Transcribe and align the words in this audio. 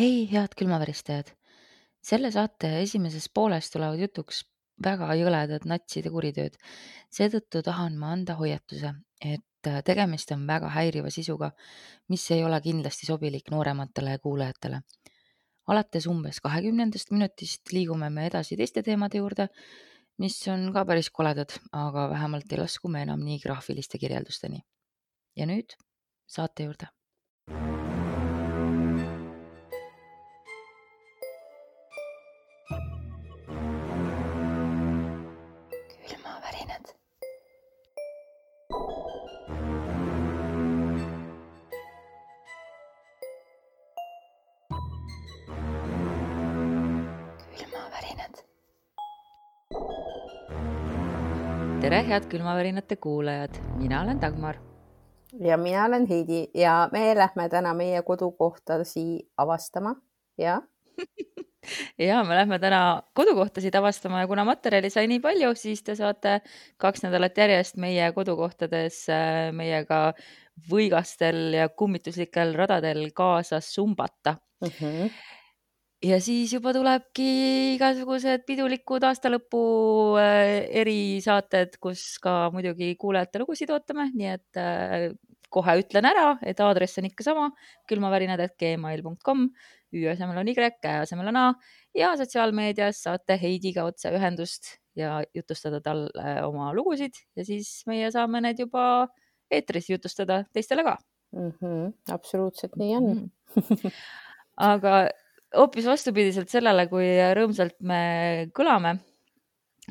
hei, 0.00 0.28
head 0.32 0.54
külmaväristajad! 0.56 1.28
selle 2.00 2.30
saate 2.32 2.68
esimeses 2.80 3.26
pooles 3.36 3.66
tulevad 3.68 4.00
jutuks 4.00 4.38
väga 4.84 5.10
jõledad 5.18 5.66
natside 5.68 6.08
kuritööd. 6.14 6.54
seetõttu 7.12 7.60
tahan 7.66 7.98
ma 8.00 8.14
anda 8.14 8.38
hoiatuse, 8.38 8.94
et 9.20 9.68
äh, 9.68 9.82
tegemist 9.84 10.32
on 10.32 10.46
väga 10.48 10.70
häiriva 10.72 11.10
sisuga, 11.12 11.50
mis 12.08 12.24
ei 12.30 12.44
ole 12.44 12.60
kindlasti 12.64 13.10
sobilik 13.10 13.50
noorematele 13.52 14.16
kuulajatele. 14.24 14.80
alates 15.66 16.06
umbes 16.06 16.40
kahekümnendast 16.40 17.12
minutist 17.12 17.72
liigume 17.72 18.08
me 18.10 18.26
edasi 18.30 18.56
teiste 18.56 18.82
teemade 18.82 19.20
juurde, 19.20 19.48
mis 20.18 20.40
on 20.48 20.72
ka 20.72 20.84
päris 20.84 21.10
koledad, 21.10 21.52
aga 21.72 22.08
vähemalt 22.14 22.52
ei 22.52 22.62
lasku 22.62 22.88
me 22.88 23.02
enam 23.02 23.20
nii 23.20 23.38
graafiliste 23.44 23.98
kirjeldusteni. 23.98 24.64
ja 25.36 25.46
nüüd 25.46 25.76
saate 26.26 26.70
juurde 26.70 26.88
head 52.10 52.24
külmavärinate 52.26 52.96
kuulajad, 52.96 53.54
mina 53.78 54.00
olen 54.02 54.18
Dagmar 54.20 54.56
ja 55.46 55.56
mina 55.56 55.84
olen 55.84 56.08
Heidi 56.08 56.48
ja 56.54 56.88
me 56.92 57.14
lähme 57.14 57.48
täna 57.48 57.74
meie 57.74 58.02
kodukohtasi 58.02 59.30
avastama 59.36 59.94
ja 60.38 60.62
ja 62.08 62.24
me 62.24 62.34
lähme 62.34 62.58
täna 62.58 63.02
kodukohtasid 63.14 63.74
avastama 63.78 64.24
ja 64.24 64.26
kuna 64.26 64.44
materjali 64.44 64.90
sai 64.90 65.06
nii 65.06 65.20
palju, 65.22 65.54
siis 65.54 65.84
te 65.86 65.94
saate 65.94 66.40
kaks 66.82 67.06
nädalat 67.06 67.38
järjest 67.38 67.78
meie 67.78 68.10
kodukohtades 68.12 69.04
äh, 69.14 69.52
meiega 69.54 70.00
võigastel 70.70 71.54
ja 71.60 71.68
kummituslikel 71.68 72.56
radadel 72.58 73.06
kaasa 73.14 73.60
sumbata 73.62 74.34
mm. 74.64 74.68
-hmm. 74.80 75.10
Ja 76.04 76.20
siis 76.22 76.52
juba 76.54 76.72
tulebki 76.76 77.26
igasugused 77.76 78.44
pidulikud 78.48 79.04
aastalõpu 79.08 79.62
äh, 80.20 80.68
erisaated, 80.82 81.76
kus 81.82 82.18
ka 82.22 82.48
muidugi 82.54 82.94
kuulajate 83.00 83.42
lugusid 83.42 83.72
ootame, 83.74 84.08
nii 84.14 84.30
et 84.32 84.60
äh, 84.60 85.10
kohe 85.50 85.76
ütlen 85.82 86.06
ära, 86.06 86.38
et 86.46 86.60
aadress 86.62 87.00
on 87.00 87.10
ikka 87.10 87.26
sama, 87.26 87.50
külmavärinad.gmail.com, 87.90 89.50
Ü 89.90 90.04
asemel 90.06 90.38
on 90.38 90.48
Y, 90.48 90.54
Ä 90.86 91.00
asemel 91.02 91.32
on 91.32 91.36
A 91.36 91.46
ja 91.98 92.12
sotsiaalmeedias 92.16 93.02
saate 93.02 93.34
Heidiga 93.42 93.84
otse 93.88 94.12
ühendust 94.14 94.76
ja 94.96 95.20
jutustada 95.34 95.80
talle 95.82 96.34
oma 96.46 96.70
lugusid 96.74 97.18
ja 97.36 97.44
siis 97.46 97.82
meie 97.90 98.10
saame 98.14 98.40
need 98.44 98.62
juba 98.62 98.84
eetris 99.50 99.90
jutustada 99.90 100.44
teistele 100.54 100.84
ka 100.86 100.96
mm. 101.34 101.50
-hmm. 101.58 101.92
absoluutselt 102.14 102.76
nii 102.76 102.96
on 102.96 103.08
mm. 103.10 103.30
-hmm. 103.56 103.92
aga 104.56 105.08
hoopis 105.56 105.86
vastupidiselt 105.88 106.50
sellele, 106.52 106.86
kui 106.90 107.06
rõõmsalt 107.36 107.78
me 107.86 108.00
kõlame, 108.56 108.96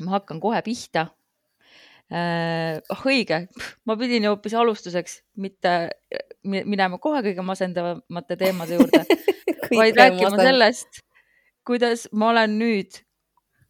ma 0.00 0.14
hakkan 0.16 0.40
kohe 0.42 0.60
pihta 0.64 1.08
äh,. 2.10 2.80
oh 2.90 3.04
õige, 3.08 3.44
ma 3.86 3.96
pidin 4.00 4.28
hoopis 4.30 4.56
alustuseks 4.56 5.20
mitte 5.36 5.76
minema 6.44 6.98
kohe 6.98 7.22
kõige 7.26 7.44
masendavamate 7.44 8.38
teemade 8.40 8.80
juurde 8.80 9.04
vaid 9.80 9.96
rääkima 9.96 10.30
masend... 10.30 10.46
sellest, 10.48 11.02
kuidas 11.66 12.08
ma 12.12 12.32
olen 12.32 12.58
nüüd 12.58 13.02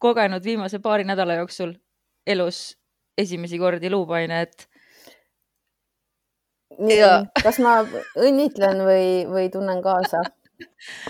kogenud 0.01 0.43
viimase 0.43 0.79
paari 0.81 1.05
nädala 1.05 1.41
jooksul 1.41 1.75
elus 2.27 2.71
esimesi 3.17 3.59
kordi 3.59 3.89
luupainet. 3.91 4.67
Kas 7.43 7.59
ma 7.61 7.81
õnnitlen 8.17 8.85
või, 8.87 9.07
või 9.29 9.49
tunnen 9.53 9.81
kaasa? 9.83 10.23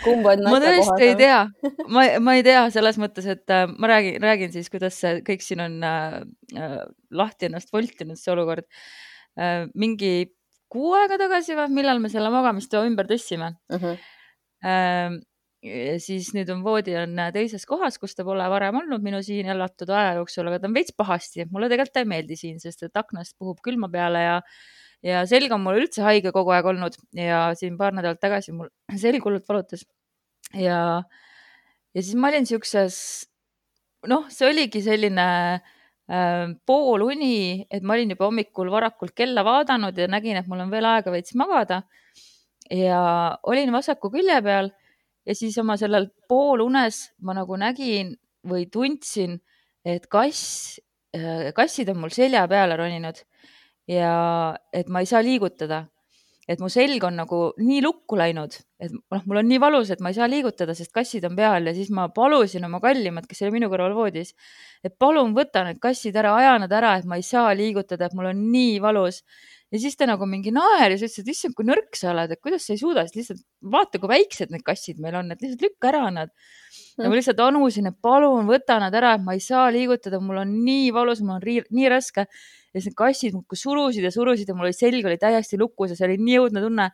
kumb 0.06 0.28
on 0.32 0.44
ma 0.48 0.60
tõesti 0.64 1.08
ei 1.08 1.16
tea, 1.20 1.40
ma, 1.88 2.06
ma 2.24 2.36
ei 2.38 2.46
tea 2.46 2.66
selles 2.74 3.00
mõttes, 3.02 3.28
et 3.32 3.54
äh, 3.54 3.66
ma 3.72 3.92
räägin, 3.92 4.20
räägin 4.24 4.54
siis, 4.54 4.70
kuidas 4.74 5.00
see 5.02 5.22
kõik 5.28 5.46
siin 5.46 5.64
on 5.64 5.80
äh, 5.88 6.20
äh, 6.58 6.78
lahti 7.12 7.50
ennast 7.50 7.74
voltinud, 7.74 8.20
see 8.20 8.34
olukord 8.34 8.68
äh,. 9.40 9.68
mingi 9.74 10.32
kuu 10.72 10.94
aega 10.98 11.20
tagasi 11.22 11.58
või, 11.58 11.72
millal 11.82 12.00
me 12.04 12.12
selle 12.12 12.32
magamistoa 12.34 12.88
ümber 12.90 13.10
tõstsime 13.12 13.56
uh. 13.74 13.84
-huh. 13.84 14.08
Äh, 14.62 15.16
siis 16.02 16.32
nüüd 16.34 16.50
on 16.54 16.64
voodi 16.66 16.94
on 16.98 17.18
teises 17.34 17.66
kohas, 17.70 18.00
kus 18.02 18.16
ta 18.18 18.26
pole 18.26 18.46
varem 18.50 18.80
olnud 18.82 19.02
minu 19.06 19.22
siin 19.26 19.50
elatud 19.50 19.90
aja 19.94 20.16
jooksul, 20.18 20.50
aga 20.50 20.60
ta 20.62 20.70
on 20.70 20.78
veits 20.78 20.94
pahasti, 20.98 21.46
mulle 21.54 21.70
tegelikult 21.70 22.02
ei 22.02 22.10
meeldi 22.10 22.38
siin, 22.38 22.60
sest 22.62 22.88
et 22.88 22.98
aknast 22.98 23.38
puhub 23.38 23.62
külma 23.66 23.90
peale 23.94 24.24
ja 24.26 24.38
ja 25.06 25.24
selg 25.30 25.52
on 25.54 25.64
mul 25.64 25.82
üldse 25.82 26.04
haige 26.06 26.32
kogu 26.34 26.54
aeg 26.54 26.68
olnud 26.72 26.96
ja 27.18 27.50
siin 27.58 27.78
paar 27.80 27.96
nädalat 27.98 28.22
tagasi 28.22 28.54
mul 28.56 28.70
selg 29.04 29.26
hullult 29.26 29.48
valutas. 29.50 29.86
ja, 30.54 31.02
ja 31.94 32.02
siis 32.02 32.16
ma 32.16 32.30
olin 32.32 32.48
siukses, 32.48 32.98
noh, 34.10 34.28
see 34.34 34.50
oligi 34.50 34.84
selline 34.86 35.28
äh, 35.58 36.54
pooluni, 36.68 37.66
et 37.70 37.84
ma 37.84 37.98
olin 37.98 38.14
juba 38.14 38.30
hommikul 38.30 38.72
varakult 38.74 39.16
kella 39.18 39.46
vaadanud 39.48 39.98
ja 39.98 40.10
nägin, 40.12 40.38
et 40.38 40.50
mul 40.52 40.66
on 40.66 40.74
veel 40.74 40.90
aega 40.94 41.14
veits 41.14 41.36
magada. 41.40 41.84
ja 42.72 43.02
olin 43.44 43.74
vasaku 43.74 44.14
külje 44.14 44.38
peal 44.46 44.72
ja 45.26 45.36
siis 45.36 45.58
oma 45.62 45.76
sellel 45.78 46.08
poolunes 46.30 47.10
ma 47.22 47.34
nagu 47.36 47.58
nägin 47.58 48.16
või 48.48 48.68
tundsin, 48.72 49.36
et 49.86 50.08
kass, 50.10 50.80
kassid 51.54 51.90
on 51.92 52.00
mul 52.02 52.14
selja 52.14 52.46
peale 52.50 52.78
roninud 52.80 53.20
ja 53.90 54.14
et 54.74 54.90
ma 54.90 55.02
ei 55.02 55.10
saa 55.10 55.24
liigutada. 55.26 55.88
et 56.52 56.60
mu 56.60 56.68
selg 56.74 57.04
on 57.06 57.16
nagu 57.16 57.38
nii 57.62 57.84
lukku 57.86 58.18
läinud, 58.18 58.56
et 58.82 58.92
noh, 58.92 59.22
mul 59.30 59.40
on 59.40 59.48
nii 59.48 59.60
valus, 59.62 59.92
et 59.94 60.02
ma 60.04 60.10
ei 60.12 60.18
saa 60.18 60.26
liigutada, 60.28 60.74
sest 60.76 60.92
kassid 60.92 61.24
on 61.24 61.36
peal 61.38 61.70
ja 61.70 61.72
siis 61.72 61.92
ma 61.96 62.10
palusin 62.12 62.66
oma 62.66 62.82
kallimat, 62.84 63.28
kes 63.30 63.44
oli 63.46 63.54
minu 63.56 63.70
kõrval 63.72 63.94
voodis, 63.96 64.34
et 64.84 64.98
palun 65.00 65.36
võta 65.38 65.62
need 65.64 65.80
kassid 65.80 66.18
ära, 66.18 66.34
aja 66.42 66.58
nad 66.60 66.74
ära, 66.76 66.98
et 67.00 67.08
ma 67.08 67.22
ei 67.22 67.24
saa 67.24 67.54
liigutada, 67.56 68.10
et 68.10 68.18
mul 68.18 68.34
on 68.34 68.42
nii 68.52 68.82
valus 68.84 69.22
ja 69.72 69.80
siis 69.80 69.96
ta 69.98 70.08
nagu 70.10 70.28
mingi 70.28 70.52
naeris, 70.54 71.04
ütles, 71.06 71.22
et 71.22 71.30
issand, 71.32 71.56
kui 71.56 71.68
nõrk 71.68 71.96
sa 71.98 72.12
oled, 72.12 72.34
et 72.34 72.42
kuidas 72.44 72.66
sa 72.68 72.76
ei 72.76 72.82
suuda, 72.82 73.06
siis 73.08 73.22
lihtsalt 73.22 73.44
vaata, 73.74 74.02
kui 74.02 74.12
väiksed 74.12 74.52
need 74.52 74.66
kassid 74.68 75.00
meil 75.04 75.16
on, 75.22 75.32
et 75.32 75.44
lihtsalt 75.44 75.64
lükka 75.68 75.92
ära 75.94 76.04
nad. 76.14 76.34
ja 76.98 77.08
ma 77.08 77.16
lihtsalt 77.16 77.40
anusin, 77.46 77.88
et 77.92 78.00
palun 78.04 78.50
võta 78.50 78.80
nad 78.84 78.96
ära, 78.98 79.16
et 79.16 79.24
ma 79.24 79.38
ei 79.38 79.44
saa 79.44 79.70
liigutada, 79.74 80.20
mul 80.24 80.42
on 80.44 80.58
nii 80.66 80.90
valus, 80.96 81.24
mul 81.24 81.40
on 81.40 81.48
nii, 81.48 81.88
raske 81.92 82.28
ja 82.72 82.80
siis 82.80 82.92
need 82.92 82.98
kassid 83.00 83.36
muudkui 83.36 83.60
surusid 83.60 84.06
ja 84.06 84.12
surusid 84.14 84.50
ja 84.50 84.56
mul 84.56 84.70
oli 84.70 84.78
selg 84.78 85.08
oli 85.08 85.20
täiesti 85.22 85.60
lukus 85.60 85.92
ja 85.92 85.98
see 86.00 86.08
oli 86.08 86.20
nii 86.22 86.38
õudne 86.44 86.64
tunne. 86.64 86.88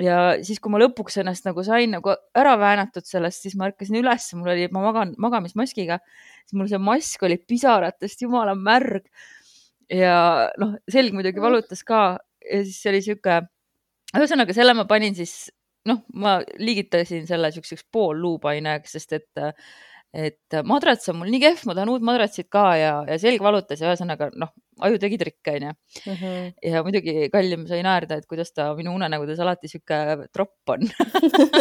ja 0.00 0.16
siis, 0.46 0.60
kui 0.62 0.72
ma 0.72 0.80
lõpuks 0.80 1.20
ennast 1.20 1.46
nagu 1.46 1.62
sain 1.66 1.92
nagu 1.94 2.14
ära 2.38 2.54
väänatud 2.58 3.06
sellest, 3.06 3.44
siis 3.44 3.56
ma 3.58 3.68
ärkasin 3.68 4.00
üles, 4.00 4.30
mul 4.38 4.54
oli, 4.54 4.66
ma 4.72 4.84
magan 4.86 5.14
magamismaskiga, 5.20 6.00
siis 6.46 6.56
mul 6.58 6.70
see 6.70 6.80
mask 6.80 7.22
oli 7.26 7.38
pisaratest 7.38 8.26
jumala 8.26 8.56
märg. 8.58 9.06
ja 9.90 10.50
noh, 10.62 10.76
selg 10.90 11.14
muidugi 11.14 11.42
valutas 11.42 11.82
ka 11.86 12.18
ja 12.46 12.60
siis 12.64 12.82
oli 12.86 13.02
sihuke, 13.04 13.40
ühesõnaga 14.16 14.54
selle 14.54 14.74
ma 14.78 14.86
panin 14.90 15.16
siis 15.18 15.50
noh, 15.88 16.02
ma 16.14 16.38
liigitasin 16.60 17.26
selle 17.28 17.50
siukseks 17.54 17.86
pool 17.92 18.20
luupaineks, 18.20 18.96
sest 18.96 19.18
et 19.18 19.46
et 20.10 20.56
madrats 20.66 21.06
on 21.12 21.20
mul 21.20 21.30
nii 21.30 21.42
kehv, 21.44 21.60
ma 21.68 21.74
tahan 21.76 21.92
uut 21.92 22.02
madratsit 22.02 22.48
ka 22.50 22.64
ja, 22.74 22.94
ja 23.06 23.18
selg 23.22 23.42
valutas 23.44 23.78
ja 23.78 23.92
ühesõnaga 23.92 24.30
noh, 24.34 24.50
aju 24.86 24.96
tegi 25.02 25.18
trikke 25.20 25.50
onju. 25.56 25.72
-hmm. 26.04 26.52
ja 26.72 26.78
muidugi 26.86 27.14
kallim 27.32 27.66
sai 27.68 27.80
naerda, 27.86 28.14
et 28.20 28.26
kuidas 28.30 28.50
ta 28.52 28.62
minu 28.78 28.90
unenägudes 28.96 29.40
alati 29.40 29.66
sihuke 29.68 29.98
tropp 30.32 30.74
on 30.74 30.80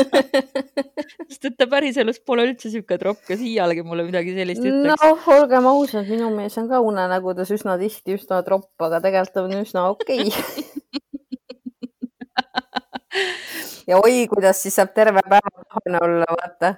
sest 1.30 1.46
et 1.52 1.58
ta 1.58 1.66
päriselus 1.72 2.20
pole 2.26 2.42
üldse 2.48 2.68
sihuke 2.74 2.96
tropp 3.02 3.22
ja 3.30 3.36
siialgi 3.40 3.82
mulle 3.84 4.04
midagi 4.08 4.32
sellist 4.38 4.64
ütleks. 4.64 5.04
noh, 5.04 5.20
olgem 5.36 5.66
ausad, 5.72 6.06
minu 6.10 6.28
mees 6.36 6.56
on 6.62 6.68
ka 6.72 6.78
unenägudes 6.86 7.50
üsna 7.56 7.74
tihti 7.82 8.10
üsna 8.20 8.36
tropp, 8.48 8.72
aga 8.90 8.98
tegelikult 9.06 9.44
on 9.46 9.52
üsna 9.64 9.82
okei 9.94 10.22
okay. 10.28 10.44
ja 13.90 13.96
oi, 14.04 14.16
kuidas 14.32 14.58
siis 14.64 14.76
saab 14.80 14.92
terve 14.96 15.22
päeva 15.26 15.50
pahane 15.60 15.98
olla, 16.08 16.28
vaata 16.40 16.70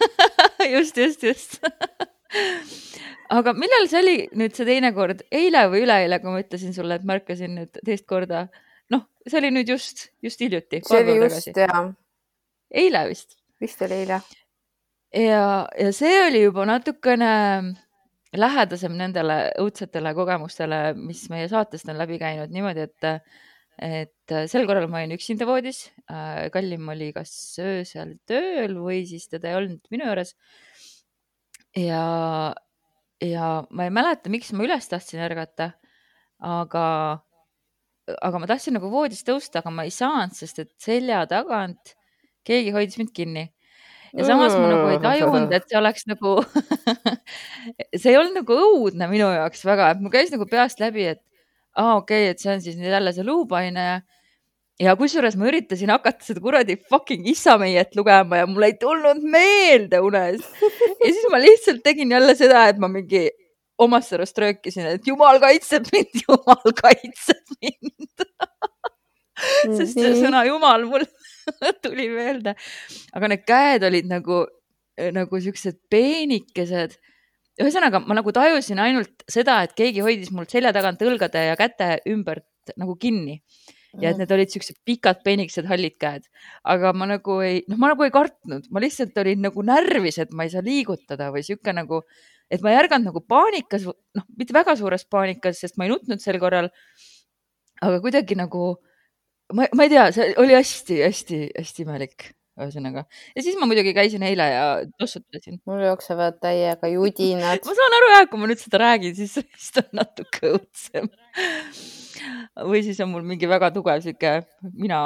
just, 0.74 0.96
just, 0.96 1.22
just 1.22 1.50
aga 3.38 3.54
millal 3.58 3.88
see 3.90 4.02
oli 4.02 4.16
nüüd 4.38 4.56
see 4.56 4.68
teine 4.68 4.92
kord, 4.96 5.24
eile 5.34 5.66
või 5.72 5.84
üleeile, 5.86 6.20
kui 6.22 6.34
ma 6.34 6.42
ütlesin 6.44 6.74
sulle, 6.76 6.98
et 6.98 7.06
märkasin 7.08 7.56
nüüd 7.60 7.80
teist 7.84 8.06
korda? 8.10 8.46
noh, 8.92 9.06
see 9.26 9.40
oli 9.40 9.52
nüüd 9.54 9.72
just, 9.74 10.08
just 10.22 10.42
hiljuti. 10.42 10.82
see 10.86 11.02
oli 11.02 11.16
just 11.24 11.50
ja. 11.58 11.86
eile 12.70 13.06
vist. 13.10 13.38
vist 13.62 13.82
oli 13.86 14.02
eile. 14.04 14.20
ja, 15.14 15.48
ja 15.66 15.90
see 15.96 16.14
oli 16.26 16.44
juba 16.46 16.68
natukene 16.68 17.32
lähedasem 18.36 18.94
nendele 18.98 19.38
õudsetele 19.62 20.12
kogemustele, 20.16 20.80
mis 20.98 21.26
meie 21.32 21.48
saatest 21.50 21.88
on 21.88 21.98
läbi 21.98 22.18
käinud 22.22 22.52
niimoodi, 22.54 22.88
et 22.88 23.12
et 23.76 24.32
sel 24.48 24.64
korral 24.64 24.86
ma 24.88 25.02
olin 25.02 25.18
üksinda 25.18 25.44
voodis. 25.48 25.90
kallim 26.52 26.88
oli 26.88 27.10
kas 27.12 27.32
öösel 27.60 28.14
tööl 28.28 28.78
või 28.80 29.02
siis 29.08 29.28
teda 29.28 29.50
ei 29.50 29.58
olnud 29.58 29.82
minu 29.92 30.08
juures. 30.08 30.32
Ja, 31.76 32.54
ja 33.22 33.50
ma 33.70 33.86
ei 33.86 33.92
mäleta, 33.94 34.32
miks 34.32 34.52
ma 34.56 34.66
üles 34.66 34.88
tahtsin 34.90 35.22
ärgata, 35.26 35.72
aga, 36.42 36.86
aga 38.16 38.40
ma 38.40 38.48
tahtsin 38.50 38.76
nagu 38.78 38.90
voodist 38.92 39.26
tõusta, 39.28 39.62
aga 39.62 39.72
ma 39.74 39.86
ei 39.86 39.94
saanud, 39.94 40.36
sest 40.36 40.64
et 40.64 40.72
selja 40.82 41.24
tagant 41.30 41.94
keegi 42.46 42.74
hoidis 42.74 42.98
mind 43.00 43.12
kinni. 43.16 43.46
Ja 44.16 44.24
samas 44.24 44.54
ma 44.56 44.68
nagu 44.70 44.90
ei 44.94 45.00
tajunud, 45.02 45.50
et 45.52 45.66
see 45.68 45.76
oleks 45.76 46.06
nagu 46.08 46.38
see 48.00 48.12
ei 48.12 48.16
olnud 48.16 48.38
nagu 48.38 48.58
õudne 48.62 49.08
minu 49.10 49.28
jaoks 49.34 49.64
väga, 49.66 49.90
et 49.92 50.00
mul 50.00 50.14
käis 50.14 50.30
nagu 50.32 50.46
peast 50.48 50.80
läbi, 50.80 51.10
et 51.12 51.20
aa 51.76 51.90
ah, 51.90 51.96
okei 52.00 52.30
okay,, 52.30 52.32
et 52.32 52.40
see 52.40 52.52
on 52.54 52.62
siis 52.64 52.78
nüüd 52.80 52.94
jälle 52.94 53.12
see 53.12 53.26
luupaine 53.26 53.82
ja 53.84 53.96
ja 54.80 54.92
kusjuures 54.98 55.36
ma 55.40 55.48
üritasin 55.48 55.90
hakata 55.92 56.24
seda 56.24 56.42
kuradi 56.44 56.76
fucking 56.90 57.26
issameiet 57.32 57.96
lugema 57.96 58.42
ja 58.42 58.48
mul 58.50 58.66
ei 58.68 58.76
tulnud 58.80 59.22
meelde 59.24 60.00
unes. 60.04 60.44
ja 61.00 61.08
siis 61.08 61.26
ma 61.32 61.40
lihtsalt 61.40 61.82
tegin 61.84 62.12
jälle 62.12 62.34
seda, 62.36 62.66
et 62.68 62.80
ma 62.82 62.88
mingi 62.92 63.28
omast 63.78 64.12
arust 64.16 64.38
röökisin, 64.40 64.88
et 64.96 65.08
jumal 65.08 65.40
kaitseb 65.40 65.88
mind, 65.92 66.20
jumal 66.26 66.76
kaitseb 66.82 67.56
mind 67.60 68.26
sest 69.78 69.96
see 69.96 70.12
sõna 70.16 70.44
jumal 70.48 70.86
mul 70.88 71.04
tuli 71.84 72.08
meelde. 72.12 72.56
aga 73.16 73.32
need 73.32 73.44
käed 73.48 73.86
olid 73.88 74.08
nagu, 74.10 74.44
nagu 75.16 75.40
siuksed 75.40 75.80
peenikesed. 75.92 76.98
ühesõnaga, 77.60 78.02
ma 78.04 78.18
nagu 78.18 78.32
tajusin 78.36 78.80
ainult 78.82 79.24
seda, 79.30 79.62
et 79.64 79.72
keegi 79.76 80.04
hoidis 80.04 80.32
mul 80.36 80.48
selja 80.50 80.74
tagant 80.76 81.00
õlgade 81.00 81.46
ja 81.48 81.56
käte 81.56 81.96
ümbert 82.12 82.76
nagu 82.76 82.96
kinni 83.00 83.40
ja 84.02 84.12
et 84.12 84.20
need 84.20 84.32
olid 84.34 84.52
siuksed 84.52 84.78
pikad 84.86 85.22
peenikesed 85.26 85.68
hallid 85.70 85.96
käed, 86.00 86.26
aga 86.68 86.92
ma 86.96 87.08
nagu 87.10 87.38
ei, 87.44 87.62
noh, 87.70 87.80
ma 87.80 87.92
nagu 87.92 88.06
ei 88.06 88.14
kartnud, 88.14 88.68
ma 88.70 88.82
lihtsalt 88.84 89.16
olin 89.22 89.44
nagu 89.48 89.64
närvis, 89.66 90.20
et 90.22 90.34
ma 90.36 90.46
ei 90.46 90.52
saa 90.52 90.64
liigutada 90.66 91.30
või 91.34 91.44
sihuke 91.46 91.74
nagu, 91.76 92.02
et 92.52 92.64
ma 92.64 92.72
ei 92.72 92.80
ärganud 92.82 93.10
nagu 93.10 93.22
paanikas, 93.24 93.86
noh, 93.88 94.26
mitte 94.38 94.56
väga 94.56 94.76
suures 94.78 95.06
paanikas, 95.10 95.60
sest 95.62 95.80
ma 95.80 95.86
ei 95.86 95.94
nutnud 95.94 96.22
sel 96.22 96.40
korral. 96.42 96.70
aga 97.84 98.00
kuidagi 98.00 98.36
nagu 98.38 98.76
ma, 99.52 99.66
ma 99.72 99.84
ei 99.84 99.92
tea, 99.92 100.08
see 100.16 100.32
oli 100.40 100.56
hästi-hästi-hästi 100.56 101.84
imelik 101.84 102.30
ühesõnaga. 102.56 103.04
ja 103.36 103.44
siis 103.44 103.58
ma 103.60 103.68
muidugi 103.68 103.94
käisin 103.96 104.24
eile 104.26 104.46
ja 104.50 104.66
tossutasin. 105.00 105.60
mul 105.68 105.84
jooksevad 105.86 106.38
täiega 106.42 106.90
judinad 106.92 107.66
ma 107.66 107.76
saan 107.80 107.98
aru 107.98 108.12
jah, 108.14 108.28
kui 108.30 108.42
ma 108.42 108.50
nüüd 108.50 108.62
seda 108.62 108.82
räägin, 108.84 109.16
siis 109.18 109.36
vist 109.42 109.82
on 109.82 109.90
natuke 110.00 110.52
õudsem. 110.54 111.10
või 112.70 112.84
siis 112.86 113.00
on 113.04 113.12
mul 113.12 113.26
mingi 113.26 113.48
väga 113.50 113.72
tugev 113.74 114.00
sihuke 114.04 114.38
mina. 114.72 115.02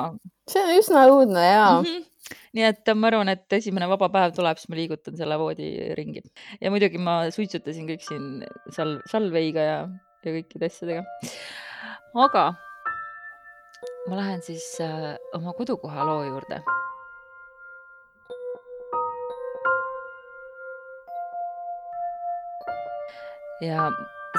see 0.50 0.62
on 0.62 0.78
üsna 0.78 1.08
õudne 1.10 1.48
ja 1.48 1.66
mm. 1.80 1.88
-hmm 1.88 2.06
nii 2.54 2.66
et 2.66 2.90
ma 2.94 3.08
arvan, 3.10 3.30
et 3.32 3.58
esimene 3.58 3.88
vaba 3.90 4.08
päev 4.12 4.34
tuleb, 4.36 4.58
siis 4.58 4.70
ma 4.70 4.78
liigutan 4.78 5.16
selle 5.18 5.38
voodi 5.40 5.70
ringi 5.98 6.22
ja 6.60 6.70
muidugi 6.70 7.00
ma 7.02 7.22
suitsutasin 7.34 7.88
kõik 7.90 8.06
siin 8.06 8.44
sal-, 8.74 9.00
salveiga 9.10 9.66
ja, 9.66 9.78
ja 10.26 10.34
kõikide 10.36 10.70
asjadega. 10.70 11.04
aga 12.26 12.44
ma 14.10 14.20
lähen 14.20 14.42
siis 14.42 14.66
äh, 14.84 15.16
oma 15.36 15.54
kodukoha 15.58 16.06
loo 16.06 16.22
juurde. 16.24 16.62
Ja 23.60 23.90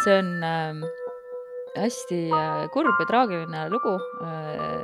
see 0.03 0.17
on 0.17 0.31
äh, 0.43 0.81
hästi 1.77 2.23
äh, 2.31 2.65
kurb 2.73 2.99
ja 2.99 3.07
traagiline 3.09 3.67
lugu 3.71 3.95
äh,, 4.25 4.81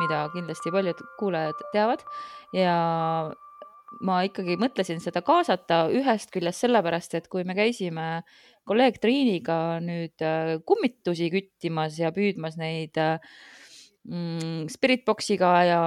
mida 0.00 0.26
kindlasti 0.34 0.72
paljud 0.74 1.02
kuulajad 1.18 1.60
teavad. 1.72 2.02
Ja 2.54 2.76
ma 4.04 4.20
ikkagi 4.26 4.56
mõtlesin 4.60 5.00
seda 5.00 5.22
kaasata 5.24 5.86
ühest 5.94 6.32
küljest 6.34 6.64
sellepärast, 6.64 7.14
et 7.16 7.28
kui 7.32 7.46
me 7.46 7.54
käisime 7.56 8.24
kolleeg 8.66 8.98
Triiniga 9.02 9.78
nüüd 9.84 10.24
äh, 10.24 10.56
kummitusi 10.66 11.30
küttimas 11.32 12.00
ja 12.00 12.10
püüdmas 12.14 12.58
neid 12.60 12.98
äh, 13.00 13.18
mm, 14.08 14.66
Spiritboxiga 14.72 15.52
ja 15.68 15.82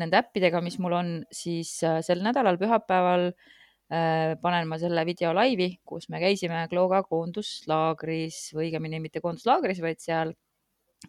nende 0.00 0.20
äppidega, 0.20 0.60
mis 0.64 0.78
mul 0.82 0.98
on, 0.98 1.14
siis 1.32 1.78
äh, 1.86 2.02
sel 2.04 2.22
nädalal 2.24 2.60
pühapäeval 2.60 3.30
äh, 3.32 3.56
panen 3.88 4.68
ma 4.68 4.76
selle 4.80 5.04
video 5.08 5.30
laivi, 5.36 5.70
kus 5.88 6.10
me 6.12 6.20
käisime 6.20 6.66
Klooga 6.68 7.02
koonduslaagris 7.08 8.50
või 8.52 8.66
õigemini 8.66 9.00
mitte 9.00 9.22
koonduslaagris, 9.24 9.80
vaid 9.80 10.02
seal, 10.04 10.34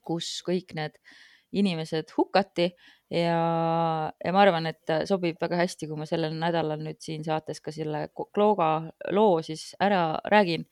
kus 0.06 0.38
kõik 0.48 0.72
need 0.78 0.96
inimesed 1.60 2.14
hukati 2.16 2.70
ja, 3.12 3.38
ja 4.14 4.32
ma 4.32 4.42
arvan, 4.46 4.70
et 4.70 4.96
sobib 5.10 5.40
väga 5.42 5.60
hästi, 5.64 5.90
kui 5.90 6.00
ma 6.00 6.08
sellel 6.08 6.36
nädalal 6.40 6.80
nüüd 6.86 7.02
siin 7.04 7.26
saates 7.26 7.60
ka 7.60 7.74
selle 7.76 8.08
Klooga 8.16 8.72
loo 9.12 9.42
siis 9.44 9.74
ära 9.82 10.20
räägin. 10.32 10.68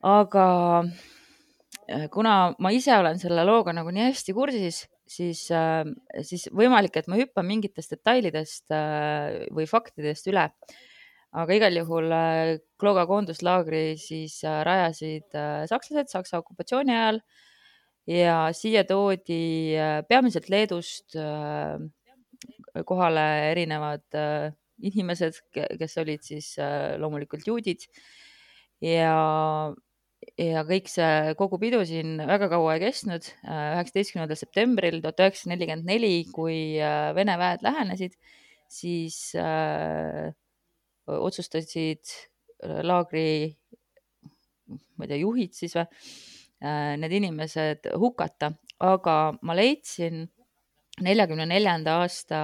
aga 0.00 0.46
Äh, 1.90 2.08
kuna 2.08 2.54
ma 2.58 2.70
ise 2.70 2.94
olen 2.94 3.18
selle 3.18 3.42
looga 3.46 3.74
nagu 3.74 3.90
nii 3.94 4.10
hästi 4.10 4.34
kursis, 4.36 4.84
siis, 5.10 5.46
äh, 5.54 5.82
siis 6.26 6.46
võimalik, 6.54 6.96
et 6.96 7.10
ma 7.10 7.18
hüppan 7.18 7.46
mingitest 7.48 7.96
detailidest 7.96 8.70
äh, 8.74 9.46
või 9.54 9.66
faktidest 9.70 10.30
üle. 10.30 10.50
aga 11.30 11.54
igal 11.54 11.76
juhul 11.78 12.10
Klooga 12.80 13.04
koonduslaagri 13.06 13.94
siis 14.02 14.40
rajasid 14.42 15.36
sakslased 15.70 16.10
Saksa 16.10 16.40
okupatsiooni 16.40 16.90
ajal 16.90 17.20
ja 18.10 18.38
siia 18.50 18.82
toodi 18.82 19.76
peamiselt 20.08 20.48
Leedust 20.50 21.14
kohale 22.90 23.26
erinevad 23.52 24.18
inimesed, 24.82 25.38
kes 25.54 25.96
olid 26.02 26.26
siis 26.26 26.50
loomulikult 26.98 27.46
juudid 27.46 27.86
ja 28.82 29.14
ja 30.40 30.64
kõik 30.68 30.88
see, 30.90 31.34
kogu 31.38 31.58
pidu 31.60 31.80
siin 31.88 32.18
väga 32.28 32.50
kaua 32.52 32.76
ei 32.76 32.84
kestnud. 32.84 33.28
Äh, 33.44 33.76
üheksateistkümnendal 33.76 34.38
septembril 34.38 35.00
tuhat 35.02 35.22
üheksasada 35.24 35.54
nelikümmend 35.54 35.88
neli, 35.88 36.14
kui 36.34 36.58
äh, 36.80 37.10
Vene 37.16 37.36
väed 37.40 37.64
lähenesid, 37.66 38.16
siis 38.70 39.20
äh, 39.38 40.30
otsustasid 41.10 42.12
äh, 42.64 42.80
laagri, 42.86 43.56
ma 44.96 45.06
ei 45.06 45.12
tea, 45.12 45.22
juhid 45.24 45.56
siis 45.56 45.74
või 45.78 45.86
äh,, 45.86 46.94
need 47.00 47.16
inimesed 47.16 47.90
hukata, 47.98 48.52
aga 48.84 49.16
ma 49.42 49.56
leidsin 49.56 50.26
neljakümne 51.00 51.48
neljanda 51.48 52.00
aasta 52.02 52.40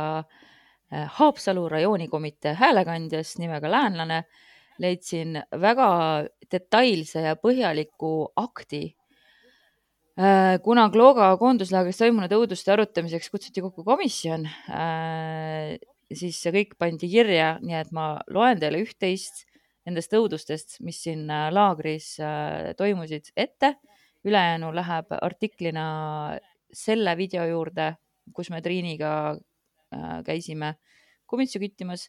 Haapsalu 0.86 1.64
rajoonikomitee 1.66 2.52
häälekandjast 2.54 3.40
nimega 3.42 3.66
Läänlane 3.66 4.20
leidsin 4.82 5.40
väga 5.60 5.88
detailse 6.52 7.24
ja 7.24 7.34
põhjaliku 7.40 8.12
akti. 8.36 8.84
Äh, 10.16 10.56
kuna 10.64 10.86
Klooga 10.88 11.28
koonduslaagris 11.36 11.98
toimunud 12.00 12.32
õuduste 12.32 12.72
arutamiseks 12.72 13.28
kutsuti 13.28 13.60
kokku 13.60 13.84
komisjon, 13.84 14.46
äh, 14.72 15.74
siis 16.08 16.38
see 16.40 16.54
kõik 16.54 16.72
pandi 16.80 17.10
kirja, 17.12 17.56
nii 17.60 17.76
et 17.82 17.92
ma 17.92 18.14
loen 18.32 18.62
teile 18.62 18.80
üht-teist 18.80 19.44
nendest 19.86 20.16
õudustest, 20.16 20.78
mis 20.86 21.02
siin 21.04 21.28
äh, 21.28 21.50
laagris 21.52 22.14
toimusid 22.78 23.32
ette. 23.36 23.76
ülejäänu 24.26 24.72
läheb 24.74 25.12
artiklina 25.22 25.84
selle 26.74 27.12
video 27.16 27.44
juurde, 27.46 27.92
kus 28.34 28.50
me 28.50 28.58
Triiniga 28.62 29.36
käisime 30.26 30.72
kummitsu 31.30 31.60
küttimas 31.62 32.08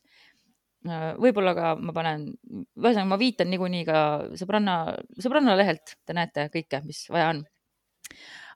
võib-olla 0.86 1.54
ka 1.58 1.76
ma 1.80 1.94
panen, 1.96 2.32
ühesõnaga 2.78 3.10
ma 3.10 3.20
viitan 3.20 3.50
niikuinii 3.52 3.86
ka 3.88 4.00
sõbranna, 4.40 4.78
sõbranna 5.22 5.56
lehelt, 5.58 5.98
te 6.06 6.14
näete 6.14 6.50
kõike, 6.54 6.82
mis 6.86 7.06
vaja 7.10 7.32
on. 7.34 7.46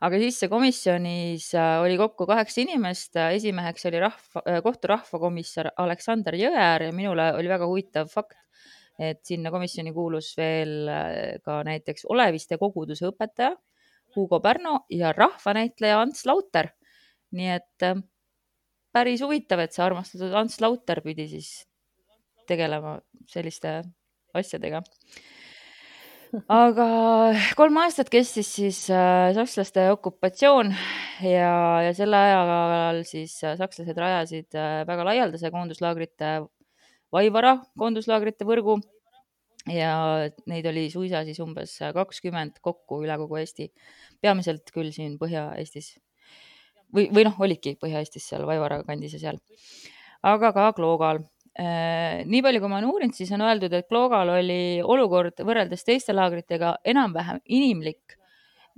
aga 0.02 0.18
siis 0.22 0.40
komisjonis 0.50 1.52
äh, 1.60 1.80
oli 1.84 1.98
kokku 1.98 2.26
kaheksa 2.30 2.62
inimest, 2.64 3.16
esimeheks 3.16 3.86
oli 3.90 4.00
rahva, 4.02 4.44
äh, 4.46 4.62
kohtu 4.64 4.90
rahvakomissar 4.94 5.72
Aleksander 5.78 6.38
Jõeäär 6.40 6.88
ja 6.88 6.94
minule 6.96 7.32
oli 7.38 7.52
väga 7.52 7.68
huvitav 7.70 8.10
fakt, 8.10 8.38
et 9.00 9.22
sinna 9.26 9.52
komisjoni 9.52 9.94
kuulus 9.94 10.36
veel 10.38 10.90
ka 11.46 11.62
näiteks 11.66 12.06
Oleviste 12.10 12.58
koguduse 12.62 13.08
õpetaja 13.10 13.56
Hugo 14.16 14.40
Pärno 14.44 14.86
ja 14.90 15.14
rahvanäitleja 15.16 16.02
Ants 16.02 16.26
Lauter. 16.26 16.70
nii 17.32 17.48
et 17.48 17.86
päris 18.92 19.22
huvitav, 19.24 19.64
et 19.64 19.74
see 19.74 19.84
armastatud 19.86 20.34
Ants 20.36 20.60
Lauter 20.62 21.00
pidi 21.02 21.30
siis 21.32 21.52
tegelema 22.52 23.00
selliste 23.32 23.80
asjadega. 24.38 24.82
aga 26.48 26.86
kolm 27.60 27.78
aastat 27.82 28.10
kestis 28.12 28.54
siis 28.56 28.86
äh, 28.94 29.34
sakslaste 29.36 29.90
okupatsioon 29.92 30.72
ja, 31.28 31.56
ja 31.84 31.92
selle 31.96 32.22
ajal 32.30 33.02
siis 33.08 33.34
äh, 33.44 33.58
sakslased 33.60 34.00
rajasid 34.00 34.56
äh, 34.56 34.82
väga 34.88 35.08
laialdase 35.10 35.52
koonduslaagrite, 35.52 36.38
Vaivara 37.12 37.58
koonduslaagrite 37.76 38.48
võrgu. 38.48 38.78
Ja 39.68 39.92
neid 40.50 40.66
oli 40.66 40.86
suisa 40.90 41.26
siis 41.28 41.42
umbes 41.44 41.74
kakskümmend 41.94 42.56
kokku 42.66 43.02
üle 43.04 43.18
kogu 43.20 43.38
Eesti, 43.38 43.68
peamiselt 44.24 44.72
küll 44.74 44.90
siin 44.96 45.20
Põhja-Eestis. 45.22 45.92
Või, 46.96 47.12
või 47.14 47.28
noh, 47.28 47.36
olidki 47.44 47.76
Põhja-Eestis 47.84 48.26
seal 48.32 48.48
Vaivara 48.48 48.80
kandis 48.88 49.20
ja 49.20 49.22
seal, 49.28 49.38
aga 50.26 50.50
ka 50.56 50.72
Kloogal 50.80 51.22
nii 51.60 52.40
palju, 52.44 52.62
kui 52.64 52.72
ma 52.72 52.80
olen 52.80 52.90
uurinud, 52.90 53.16
siis 53.16 53.32
on 53.36 53.44
öeldud, 53.44 53.74
et 53.76 53.88
Kloogal 53.90 54.30
oli 54.38 54.80
olukord 54.84 55.42
võrreldes 55.44 55.84
teiste 55.84 56.16
laagritega 56.16 56.78
enam-vähem 56.88 57.42
inimlik, 57.52 58.16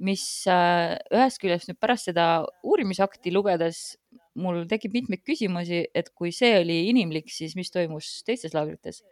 mis 0.02 0.24
äh, 0.50 0.96
ühest 1.14 1.38
küljest 1.42 1.70
nüüd 1.70 1.78
pärast 1.82 2.10
seda 2.10 2.28
uurimisakti 2.66 3.34
lugedes 3.34 4.00
mul 4.42 4.64
tekib 4.70 4.96
mitmeid 4.96 5.22
küsimusi, 5.22 5.84
et 5.94 6.10
kui 6.18 6.32
see 6.34 6.56
oli 6.64 6.88
inimlik, 6.90 7.30
siis 7.30 7.54
mis 7.56 7.70
toimus 7.70 8.24
teistes 8.26 8.56
laagrites? 8.58 9.04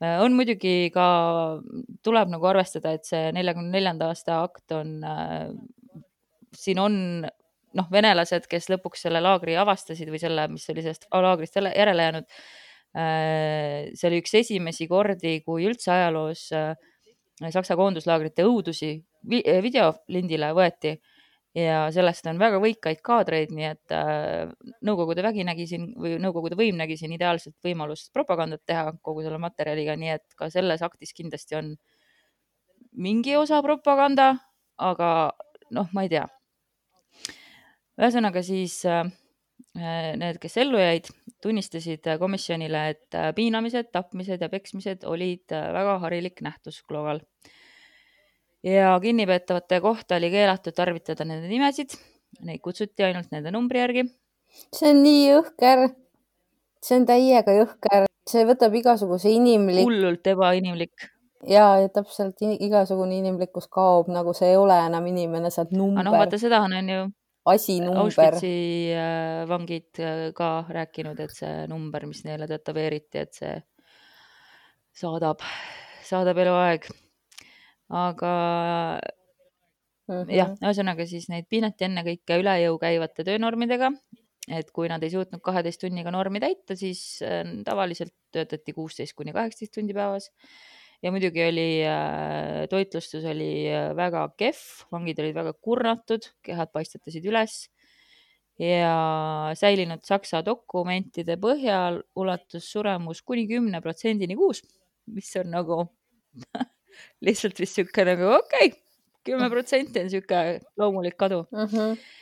Äh, 0.00 0.16
on 0.24 0.32
muidugi 0.38 0.88
ka, 0.94 1.08
tuleb 2.06 2.32
nagu 2.32 2.48
arvestada, 2.48 2.94
et 2.96 3.04
see 3.04 3.28
neljakümne 3.36 3.74
neljanda 3.74 4.08
aasta 4.14 4.40
akt 4.46 4.72
on, 4.72 4.96
siin 6.56 6.80
on 6.80 6.96
noh, 7.76 7.90
venelased, 7.92 8.48
kes 8.48 8.70
lõpuks 8.72 9.04
selle 9.04 9.20
laagri 9.20 9.58
avastasid 9.60 10.08
või 10.08 10.22
selle, 10.22 10.48
mis 10.48 10.64
oli 10.72 10.86
sellest 10.86 11.04
laagrist 11.12 11.60
järele 11.60 12.08
jäänud 12.08 12.32
Äh, 12.32 12.67
see 12.96 14.08
oli 14.08 14.22
üks 14.22 14.34
esimesi 14.40 14.88
kordi, 14.88 15.38
kui 15.44 15.66
üldse 15.68 15.92
ajaloos 15.92 16.48
äh, 16.56 16.72
Saksa 17.52 17.76
koonduslaagrite 17.78 18.46
õudusi 18.48 18.94
äh, 18.96 19.60
videolindile 19.62 20.50
võeti 20.56 20.96
ja 21.58 21.86
sellest 21.94 22.26
on 22.30 22.38
väga 22.40 22.60
võikaid 22.62 23.00
kaadreid, 23.04 23.52
nii 23.54 23.66
et 23.66 23.94
Nõukogude 24.84 25.24
vägi 25.24 25.46
nägi 25.48 25.66
siin 25.66 25.88
või 25.98 26.16
Nõukogude 26.22 26.58
võim 26.58 26.76
nägi 26.78 26.98
siin 27.00 27.14
ideaalselt 27.16 27.56
võimalust 27.64 28.12
propagandat 28.14 28.62
teha 28.68 28.92
kogu 29.02 29.24
selle 29.24 29.40
materjaliga, 29.42 29.96
nii 29.98 30.12
et 30.16 30.26
ka 30.38 30.50
selles 30.52 30.84
aktis 30.84 31.14
kindlasti 31.16 31.58
on 31.58 31.72
mingi 32.92 33.34
osa 33.36 33.62
propaganda, 33.64 34.34
aga 34.78 35.32
noh, 35.74 35.88
ma 35.92 36.04
ei 36.04 36.12
tea. 36.12 36.26
ühesõnaga 37.98 38.44
siis 38.46 38.82
need, 39.76 40.38
kes 40.40 40.56
ellu 40.62 40.78
jäid, 40.80 41.08
tunnistasid 41.42 42.06
komisjonile, 42.20 42.84
et 42.94 43.16
äh, 43.16 43.30
piinamised, 43.34 43.90
tapmised 43.92 44.42
ja 44.42 44.48
peksmised 44.52 45.04
olid 45.06 45.54
äh, 45.54 45.68
väga 45.74 45.98
harilik 46.04 46.40
nähtus 46.44 46.82
Kloogal. 46.82 47.20
ja 48.62 48.98
kinnipeetavate 49.02 49.80
kohta 49.80 50.16
oli 50.16 50.30
keelatud 50.30 50.74
tarvitada 50.74 51.24
nende 51.24 51.48
nimesid, 51.48 51.94
neid 52.44 52.60
kutsuti 52.62 53.06
ainult 53.06 53.30
nende 53.30 53.52
numbri 53.54 53.78
järgi. 53.78 54.04
see 54.74 54.90
on 54.90 55.02
nii 55.04 55.22
jõhker, 55.28 55.84
see 56.82 56.98
on 56.98 57.06
täiega 57.06 57.54
jõhker, 57.60 58.08
see 58.28 58.48
võtab 58.48 58.74
igasuguse 58.74 59.30
inimlik. 59.30 59.84
hullult 59.84 60.26
ebainimlik 60.26 61.10
ja, 61.46 61.76
ja 61.84 61.88
täpselt 61.92 62.42
igasugune 62.42 63.18
inimlikkus 63.20 63.68
kaob, 63.70 64.10
nagu 64.10 64.34
see 64.34 64.50
ei 64.52 64.58
ole 64.58 64.78
enam 64.88 65.06
inimene, 65.06 65.52
sa 65.54 65.62
oled 65.62 65.76
number. 65.76 66.04
noh, 66.08 66.18
vaata 66.18 66.40
seda 66.40 66.64
on, 66.64 66.74
on 66.80 67.12
ju 67.48 67.54
asinumber. 67.54 68.04
Auschwitzi 68.04 68.52
äh, 68.94 69.42
vangid 69.48 70.00
äh, 70.02 70.28
ka 70.36 70.50
rääkinud, 70.68 71.20
et 71.24 71.34
see 71.34 71.66
number, 71.70 72.06
mis 72.10 72.24
neile 72.26 72.48
tätoveeriti, 72.50 73.24
et 73.24 73.38
see 73.40 73.54
saadab, 74.98 75.44
saadab 76.06 76.38
eluaeg. 76.44 76.88
aga 77.88 78.30
mm 80.08 80.14
-hmm. 80.14 80.32
jah, 80.34 80.50
ühesõnaga 80.60 81.06
siis 81.08 81.28
neid 81.32 81.46
piinati 81.48 81.86
ennekõike 81.86 82.36
üle 82.42 82.56
jõu 82.62 82.78
käivate 82.78 83.24
töönormidega, 83.24 83.90
et 84.48 84.70
kui 84.70 84.88
nad 84.88 85.02
ei 85.02 85.10
suutnud 85.10 85.40
kaheteist 85.40 85.80
tunniga 85.80 86.10
normi 86.10 86.40
täita, 86.40 86.76
siis 86.76 87.22
äh, 87.22 87.44
tavaliselt 87.64 88.12
töötati 88.32 88.72
kuusteist 88.72 89.16
kuni 89.16 89.32
kaheksateist 89.32 89.72
tundi 89.74 89.94
päevas 89.94 90.30
ja 91.02 91.12
muidugi 91.14 91.42
oli 91.46 91.68
äh, 91.86 92.66
toitlustus 92.70 93.26
oli 93.28 93.68
äh, 93.70 93.90
väga 93.96 94.24
kehv, 94.38 94.62
vangid 94.92 95.20
olid 95.22 95.36
väga 95.36 95.52
kurnatud, 95.54 96.26
kehad 96.44 96.72
paistatasid 96.74 97.26
üles 97.30 97.68
ja 98.58 99.52
säilinud 99.54 100.02
Saksa 100.06 100.42
dokumentide 100.42 101.38
põhjal 101.38 102.00
ulatus 102.18 102.66
suremus 102.72 103.22
kuni 103.22 103.46
kümne 103.50 103.80
protsendini 103.84 104.34
kuus, 104.38 104.64
mis 105.14 105.30
on 105.38 105.52
nagu 105.54 105.84
lihtsalt 107.26 107.60
vist 107.62 107.78
sihuke 107.78 108.06
nagu 108.08 108.32
okei 108.40 108.72
okay,, 108.72 108.80
kümme 109.28 109.50
protsenti 109.52 110.02
on 110.02 110.10
sihuke 110.10 110.40
loomulik 110.80 111.18
kadu 111.18 111.44
uh. 111.46 111.66
Mhm. 111.66 111.76
-huh 111.76 112.16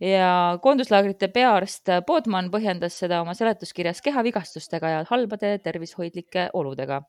ja 0.00 0.58
koonduslaagrite 0.60 1.28
peaarst 1.32 1.88
Bodman 2.06 2.50
põhjendas 2.52 2.98
seda 3.00 3.22
oma 3.22 3.32
seletuskirjas 3.34 4.02
kehavigastustega 4.04 4.88
ja 4.92 5.04
halbade 5.08 5.54
tervishoidlike 5.64 6.50
oludega 6.52 7.00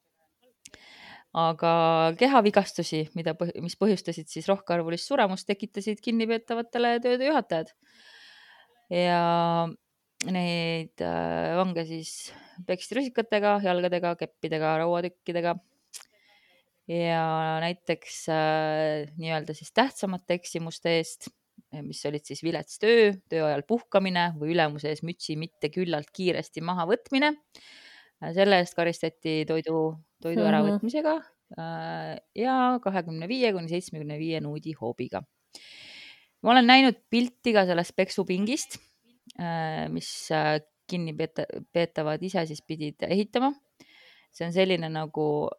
aga 1.37 1.71
kehavigastusi, 2.17 3.03
mida, 3.17 3.35
mis 3.61 3.77
põhjustasid 3.79 4.29
siis 4.31 4.47
rohkearvulist 4.49 5.09
suremust, 5.09 5.47
tekitasid 5.49 6.01
kinnipeetavatele 6.03 6.97
töödejuhatajad. 7.03 7.73
ja 8.89 9.21
neid 10.33 11.03
äh, 11.03 11.55
vange 11.59 11.83
siis 11.85 12.11
peksti 12.65 12.97
rusikatega, 12.97 13.57
jalgadega, 13.65 14.15
keppidega, 14.17 14.77
rauatükkidega. 14.81 15.57
ja 16.89 17.23
näiteks 17.61 18.21
äh, 18.33 19.11
nii-öelda 19.19 19.53
siis 19.53 19.73
tähtsamate 19.75 20.39
eksimuste 20.39 20.97
eest, 20.97 21.29
mis 21.83 21.99
olid 22.07 22.23
siis 22.25 22.41
vilets 22.45 22.79
töö, 22.79 23.11
töö 23.29 23.43
ajal 23.49 23.65
puhkamine 23.67 24.31
või 24.39 24.55
ülemuse 24.55 24.89
ees 24.89 25.03
mütsi 25.05 25.35
mitte 25.37 25.69
küllalt 25.69 26.09
kiiresti 26.15 26.63
mahavõtmine 26.65 27.35
selle 28.33 28.61
eest 28.61 28.77
karistati 28.77 29.41
toidu, 29.49 29.81
toidu 30.23 30.41
mhm. 30.41 30.49
äravõtmisega 30.51 31.15
äh, 31.57 32.13
ja 32.37 32.55
kahekümne 32.83 33.29
viie 33.29 33.51
kuni 33.55 33.69
seitsmekümne 33.71 34.17
viie 34.21 34.41
nuudi 34.43 34.73
hoobiga. 34.77 35.23
ma 36.41 36.53
olen 36.53 36.67
näinud 36.69 36.97
pilti 37.09 37.53
ka 37.53 37.65
sellest 37.69 37.95
peksupingist, 37.97 38.79
äh, 39.39 39.85
mis 39.93 40.09
äh, 40.33 40.57
kinnipeetavad 40.87 42.21
ise 42.23 42.45
siis 42.47 42.63
pidid 42.65 43.03
ehitama. 43.07 43.53
see 44.31 44.45
on 44.47 44.53
selline 44.53 44.89
nagu, 44.91 45.49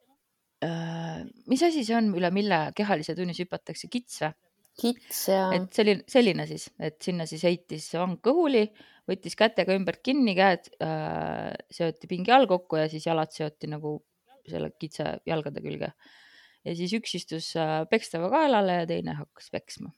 mis 1.51 1.63
asi 1.63 1.83
see 1.87 1.97
on, 1.97 2.13
üle 2.17 2.31
mille 2.35 2.59
kehalise 2.77 3.15
tunnis 3.15 3.39
hüpatakse, 3.43 3.89
kits 3.91 4.23
või? 4.23 4.33
kits 4.79 5.25
ja. 5.31 5.49
et 5.57 5.75
selline, 5.75 6.05
selline 6.11 6.47
siis, 6.47 6.69
et 6.79 6.99
sinna 7.03 7.27
siis 7.27 7.43
heitis 7.47 7.89
vang 7.99 8.19
kõhuli, 8.23 8.69
võttis 9.09 9.37
kätega 9.39 9.77
ümbert 9.77 10.03
kinni, 10.05 10.35
käed 10.39 10.71
äh, 10.85 11.53
seoti 11.73 12.11
pingi 12.11 12.35
all 12.35 12.49
kokku 12.51 12.81
ja 12.81 12.89
siis 12.93 13.07
jalad 13.09 13.33
seoti 13.35 13.71
nagu 13.71 13.99
selle 14.49 14.73
kitsa 14.81 15.19
jalgade 15.29 15.63
külge. 15.65 15.93
ja 16.65 16.75
siis 16.77 16.93
üks 16.99 17.15
istus 17.17 17.55
äh, 17.57 17.83
pekstava 17.91 18.31
kaelale 18.33 18.83
ja 18.83 18.91
teine 18.91 19.17
hakkas 19.21 19.51
peksma. 19.55 19.93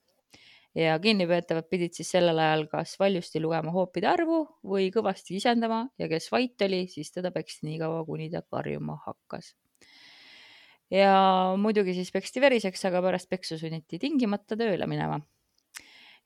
ja 0.75 0.99
kinnipeetavad 1.03 1.67
pidid 1.71 1.97
siis 1.99 2.13
sellel 2.15 2.39
ajal 2.39 2.69
kas 2.71 2.95
valjusti 3.01 3.43
lugema 3.43 3.75
hoopide 3.75 4.07
arvu 4.11 4.45
või 4.63 4.91
kõvasti 4.95 5.39
isendama 5.41 5.89
ja 5.99 6.09
kes 6.09 6.31
vait 6.33 6.63
oli, 6.69 6.87
siis 6.89 7.11
teda 7.11 7.35
peksti 7.35 7.67
nii 7.67 7.81
kaua, 7.83 8.05
kuni 8.07 8.31
ta 8.31 8.43
karjuma 8.47 9.01
hakkas 9.07 9.55
ja 10.91 11.15
muidugi 11.59 11.95
siis 11.95 12.11
peksti 12.15 12.43
veriseks, 12.43 12.83
aga 12.89 13.03
pärast 13.05 13.31
peksu 13.31 13.59
sunniti 13.59 13.99
tingimata 14.03 14.59
tööle 14.59 14.89
minema. 14.91 15.21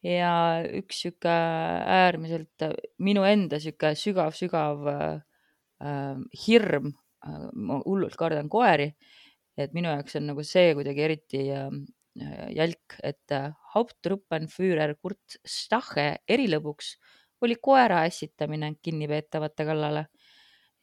Ja 0.04 0.32
üks 0.80 1.00
sihuke 1.04 1.32
äärmiselt 1.32 2.66
minu 3.02 3.25
enda 3.25 3.61
sihuke 3.62 3.94
sügav-sügav 3.99 4.88
äh, 4.92 6.20
hirm 6.46 6.92
äh,, 7.25 7.49
ma 7.54 7.80
hullult 7.87 8.16
kardan 8.20 8.50
koeri, 8.52 8.90
et 9.56 9.75
minu 9.76 9.92
jaoks 9.92 10.18
on 10.20 10.28
nagu 10.32 10.44
see 10.46 10.75
kuidagi 10.76 11.06
eriti 11.08 11.44
äh, 11.54 11.68
jälk, 12.54 12.99
et 13.02 13.32
Hauptruppenführer 13.75 14.94
Kurt 15.02 15.38
Stache 15.42 16.20
erilõbuks 16.30 16.94
oli 17.42 17.56
koera 17.61 18.04
ässitamine 18.08 18.75
kinnipeetavate 18.82 19.66
kallale 19.66 20.04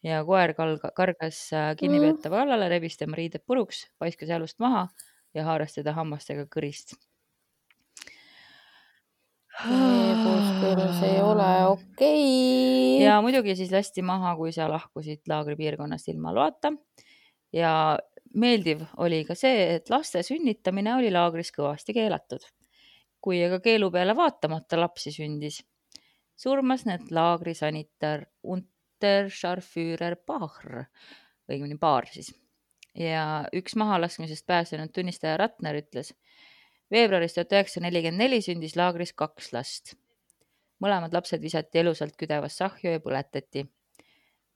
ja 0.06 0.24
koer 0.26 0.54
kalga, 0.58 0.92
kargas 0.98 1.40
äh, 1.56 1.72
kinnipeetava 1.80 2.44
kallale, 2.44 2.70
rebis 2.74 2.98
tema 3.00 3.18
riided 3.20 3.46
puruks, 3.48 3.86
paiskas 4.02 4.34
jalust 4.34 4.60
maha 4.64 4.88
ja 5.38 5.46
haaras 5.48 5.78
teda 5.78 5.94
hammastega 5.98 6.48
kõrist. 6.52 6.98
See 9.60 11.10
ei 11.10 11.22
ole 11.22 11.50
okei 11.68 12.98
okay.. 12.98 13.04
ja 13.04 13.20
muidugi 13.22 13.56
siis 13.56 13.72
lasti 13.72 14.02
maha, 14.02 14.36
kui 14.40 14.54
sa 14.56 14.70
lahkusid 14.72 15.28
laagripiirkonnast 15.28 16.08
ilma 16.14 16.34
loata. 16.34 16.72
ja 17.54 18.00
meeldiv 18.34 18.86
oli 18.98 19.24
ka 19.28 19.36
see, 19.36 19.76
et 19.76 19.90
laste 19.92 20.24
sünnitamine 20.24 20.96
oli 20.96 21.12
laagris 21.12 21.52
kõvasti 21.56 21.94
keelatud. 21.94 22.46
kui 23.22 23.44
aga 23.46 23.60
keelu 23.62 23.92
peale 23.92 24.16
vaatamata 24.18 24.80
lapsi 24.80 25.12
sündis, 25.14 25.62
surmas 26.36 26.88
need 26.88 27.12
laagri 27.14 27.54
sanitar 27.54 28.26
Unterscharführer 28.42 30.16
Bahr, 30.26 30.86
õigemini 31.52 31.78
Baar 31.78 32.08
siis. 32.10 32.32
ja 32.96 33.44
üks 33.54 33.76
mahalaskmisest 33.76 34.48
pääsenud 34.48 34.96
tunnistaja 34.96 35.38
Ratner 35.38 35.78
ütles, 35.84 36.16
veebruaris 36.92 37.36
tuhat 37.36 37.54
üheksasada 37.56 37.88
nelikümmend 37.88 38.24
neli 38.24 38.42
sündis 38.44 38.76
laagris 38.80 39.14
kaks 39.14 39.52
last. 39.56 39.94
mõlemad 40.82 41.14
lapsed 41.14 41.42
visati 41.42 41.80
elusalt 41.80 42.16
küdevasse 42.18 42.66
ahju 42.66 42.96
ja 42.96 43.00
põletati. 43.00 43.66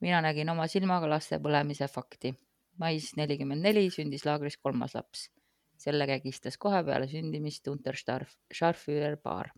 mina 0.00 0.20
nägin 0.20 0.50
oma 0.52 0.66
silmaga 0.68 1.08
laste 1.08 1.38
põlemise 1.38 1.88
fakti. 1.88 2.34
mais 2.78 3.12
nelikümmend 3.16 3.62
neli 3.62 3.90
sündis 3.90 4.26
laagris 4.26 4.56
kolmas 4.56 4.94
laps. 4.94 5.30
selle 5.78 6.06
kägistas 6.06 6.56
kohe 6.58 6.84
peale 6.84 7.08
sündimist 7.08 7.68
Unterscharfürer 7.68 9.16
Bahr 9.16 9.52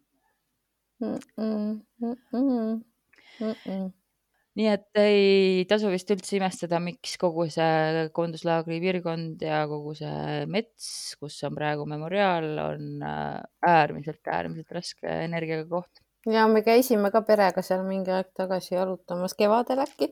mm. 1.01 1.19
-mm, 1.37 1.81
mm 1.99 2.17
-mm, 2.33 2.85
mm 3.41 3.55
-mm. 3.65 3.93
Nii 4.59 4.67
et 4.73 4.99
ei 4.99 5.65
tasu 5.71 5.91
vist 5.93 6.11
üldse 6.11 6.37
imestada, 6.39 6.81
miks 6.83 7.15
kogu 7.21 7.47
see 7.53 8.09
koonduslaagri 8.17 8.81
piirkond 8.83 9.43
ja 9.47 9.63
kogu 9.71 9.95
see 9.99 10.45
mets, 10.51 10.91
kus 11.21 11.39
on 11.47 11.55
praegu 11.59 11.87
memoriaal, 11.89 12.51
on 12.65 13.05
äh, 13.07 13.39
äärmiselt, 13.71 14.23
äärmiselt 14.27 14.75
raske 14.75 15.19
energiaga 15.29 15.67
koht. 15.71 16.03
ja 16.29 16.47
me 16.51 16.65
käisime 16.67 17.13
ka 17.15 17.23
perega 17.27 17.63
seal 17.65 17.85
mingi 17.87 18.13
aeg 18.15 18.33
tagasi 18.37 18.75
jalutamas, 18.75 19.37
kevadel 19.39 19.85
äkki. 19.85 20.11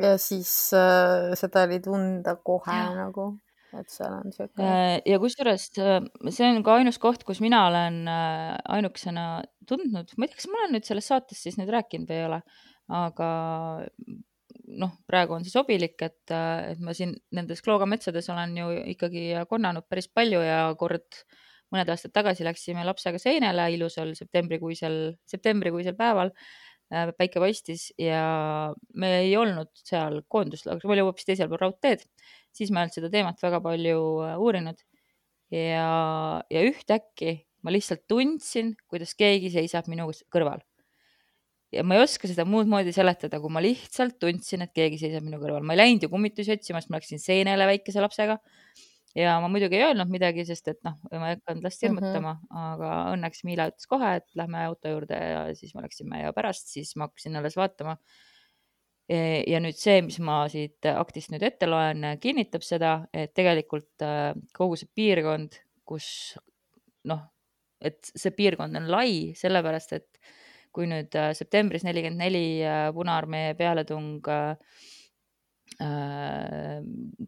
ja 0.00 0.14
siis 0.20 0.52
äh, 0.76 1.34
seda 1.36 1.66
oli 1.68 1.82
tunda 1.84 2.38
kohe 2.40 2.72
ja. 2.72 2.94
nagu 2.96 3.34
et 3.76 3.92
seal 3.92 4.14
on 4.14 4.32
siuke. 4.32 4.62
Äh, 4.62 5.02
ja 5.04 5.18
kusjuures 5.20 5.66
äh, 5.82 5.98
see 6.30 6.48
on 6.48 6.62
ka 6.64 6.78
ainus 6.80 6.96
koht, 7.02 7.26
kus 7.28 7.42
mina 7.44 7.66
olen 7.68 8.06
ainukesena 8.08 9.26
tundnud, 9.68 10.16
ma 10.16 10.24
ei 10.24 10.32
tea, 10.32 10.40
kas 10.40 10.48
ma 10.48 10.62
olen 10.62 10.78
nüüd 10.78 10.88
selles 10.88 11.12
saates 11.12 11.44
siis 11.44 11.60
nüüd 11.60 11.68
rääkinud 11.74 12.08
või 12.08 12.22
ei 12.22 12.26
ole, 12.30 12.40
aga 12.92 13.30
noh, 14.66 14.92
praegu 15.06 15.36
on 15.36 15.46
see 15.46 15.54
sobilik, 15.54 15.96
et, 16.02 16.22
et 16.32 16.78
ma 16.82 16.94
siin 16.96 17.14
nendes 17.34 17.62
Klooga 17.62 17.86
metsades 17.88 18.28
olen 18.32 18.54
ju 18.58 18.70
ikkagi 18.94 19.28
konnanud 19.50 19.86
päris 19.90 20.08
palju 20.10 20.42
ja 20.42 20.60
kord 20.78 21.22
mõned 21.74 21.90
aastad 21.90 22.14
tagasi 22.14 22.46
läksime 22.46 22.84
lapsega 22.86 23.18
seenele 23.18 23.66
ilusal 23.74 24.14
septembrikuisel, 24.18 25.16
septembrikuisel 25.26 25.96
päeval 25.98 26.30
päike 27.18 27.40
paistis 27.42 27.88
ja 27.98 28.70
me 28.94 29.08
ei 29.24 29.32
olnud 29.34 29.72
seal 29.82 30.20
koonduslaagris, 30.30 30.86
me 30.86 30.94
olime 30.94 31.08
hoopis 31.08 31.26
teisel 31.26 31.48
pool 31.50 31.64
raudteed 31.64 32.04
siis 32.56 32.72
ma 32.72 32.80
ei 32.80 32.86
olnud 32.86 32.96
seda 32.96 33.10
teemat 33.12 33.42
väga 33.42 33.60
palju 33.64 33.98
äh, 34.26 34.38
uurinud. 34.40 34.80
ja, 35.52 35.90
ja 36.50 36.62
ühtäkki 36.66 37.36
ma 37.62 37.72
lihtsalt 37.74 38.04
tundsin, 38.10 38.74
kuidas 38.90 39.14
keegi 39.18 39.50
seisab 39.54 39.90
minu 39.90 40.08
kõrval. 40.32 40.62
Ja 41.74 41.82
ma 41.86 41.96
ei 41.96 42.04
oska 42.04 42.28
seda 42.30 42.46
muud 42.48 42.68
moodi 42.70 42.92
seletada, 42.94 43.40
kui 43.42 43.52
ma 43.52 43.62
lihtsalt 43.64 44.18
tundsin, 44.22 44.62
et 44.66 44.74
keegi 44.76 45.00
seisab 45.00 45.26
minu 45.26 45.40
kõrval. 45.42 45.64
ma 45.66 45.74
ei 45.74 45.82
läinud 45.82 46.06
ju 46.06 46.12
kummitusi 46.12 46.54
otsima, 46.54 46.82
sest 46.82 46.92
ma 46.92 47.00
läksin 47.00 47.22
seenele 47.22 47.66
väikese 47.72 48.04
lapsega. 48.04 48.38
ja 49.16 49.38
ma 49.40 49.48
muidugi 49.48 49.78
ei 49.78 49.88
öelnud 49.88 50.12
midagi, 50.12 50.44
sest 50.46 50.68
et 50.72 50.80
noh, 50.86 50.96
ma 51.10 51.32
ei 51.32 51.40
hakanud 51.40 51.64
last 51.64 51.82
hirmutama 51.82 52.34
mm, 52.34 52.46
-hmm. 52.46 52.70
aga 52.76 52.94
õnneks 53.16 53.44
Miila 53.48 53.68
ütles 53.72 53.90
kohe, 53.90 54.14
et 54.20 54.28
lähme 54.36 54.64
auto 54.66 54.92
juurde 54.92 55.18
ja 55.18 55.42
siis 55.54 55.74
me 55.74 55.82
läksime 55.86 56.22
ja 56.22 56.32
pärast 56.36 56.68
siis 56.68 56.94
ma 56.96 57.08
hakkasin 57.08 57.36
alles 57.40 57.56
vaatama 57.56 57.96
ja 59.08 59.60
nüüd 59.62 59.78
see, 59.78 60.00
mis 60.02 60.18
ma 60.18 60.40
siit 60.50 60.86
aktist 60.90 61.30
nüüd 61.30 61.44
ette 61.46 61.68
loen, 61.70 62.02
kinnitab 62.22 62.64
seda, 62.66 63.06
et 63.14 63.32
tegelikult 63.38 64.02
äh, 64.02 64.32
kogu 64.56 64.78
see 64.78 64.90
piirkond, 64.98 65.60
kus 65.86 66.08
noh, 67.06 67.22
et 67.80 68.02
see 68.10 68.34
piirkond 68.34 68.74
on 68.76 68.90
lai, 68.90 69.32
sellepärast 69.38 69.94
et 69.94 70.20
kui 70.76 70.88
nüüd 70.90 71.16
äh, 71.16 71.32
septembris 71.36 71.86
nelikümmend 71.86 72.20
neli 72.20 72.44
äh, 72.60 72.90
Punaarmee 72.94 73.54
pealetung 73.58 74.20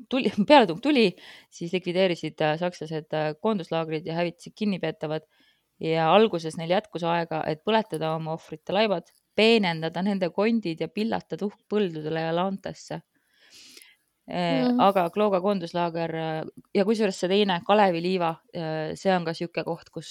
tuli, 0.09 0.31
pealetung 0.51 0.79
tuli, 0.85 1.09
siis 1.53 1.73
likvideerisid 1.75 2.41
sakslased 2.61 3.17
koonduslaagrid 3.43 4.07
ja 4.09 4.17
hävitasid 4.21 4.55
kinnipeetavad. 4.57 5.27
Ja 5.85 6.09
alguses 6.11 6.57
neil 6.59 6.73
jätkus 6.73 7.05
aega, 7.07 7.45
et 7.47 7.61
põletada 7.67 8.15
oma 8.17 8.33
ohvrite 8.35 8.75
laevad 8.75 9.13
peenendada 9.39 10.03
nende 10.03 10.33
kondid 10.35 10.81
ja 10.83 10.89
pillata 10.91 11.37
tuhk 11.39 11.61
põldudele 11.71 12.25
ja 12.25 12.33
laantesse 12.35 12.99
mm.. 14.27 14.81
aga 14.83 15.05
Klooga 15.15 15.39
koonduslaager 15.45 16.17
ja 16.75 16.87
kusjuures 16.89 17.21
see 17.23 17.31
teine, 17.31 17.61
Kalevi 17.67 18.03
liiva, 18.03 18.33
see 18.51 19.15
on 19.15 19.29
ka 19.29 19.37
niisugune 19.37 19.69
koht, 19.69 19.93
kus 19.95 20.11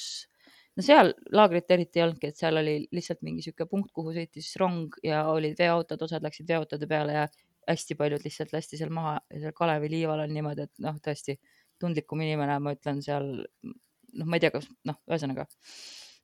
no 0.77 0.85
seal 0.85 1.11
laagrit 1.33 1.71
eriti 1.73 1.99
ei 1.99 2.05
olnudki, 2.05 2.31
et 2.31 2.39
seal 2.39 2.61
oli 2.61 2.77
lihtsalt 2.93 3.23
mingi 3.25 3.41
niisugune 3.41 3.69
punkt, 3.71 3.91
kuhu 3.95 4.13
sõitis 4.15 4.51
rong 4.61 4.95
ja 5.03 5.25
olid 5.31 5.57
veoautod, 5.59 6.05
osad 6.07 6.25
läksid 6.25 6.47
veoautode 6.49 6.89
peale 6.89 7.17
ja 7.17 7.27
hästi 7.67 7.97
paljud 7.99 8.23
lihtsalt 8.23 8.53
lasti 8.55 8.79
seal 8.79 8.93
maha 8.93 9.17
ja 9.33 9.41
seal 9.45 9.57
Kalevi 9.57 9.89
liival 9.91 10.23
on 10.23 10.33
niimoodi, 10.33 10.67
et 10.69 10.85
noh, 10.85 11.01
tõesti 11.03 11.39
tundlikum 11.81 12.21
inimene, 12.23 12.59
ma 12.63 12.73
ütlen 12.77 13.03
seal, 13.05 13.33
noh, 13.65 14.25
ma 14.25 14.37
ei 14.37 14.45
tea, 14.45 14.53
kas 14.53 14.69
noh, 14.87 15.01
ühesõnaga 15.09 15.45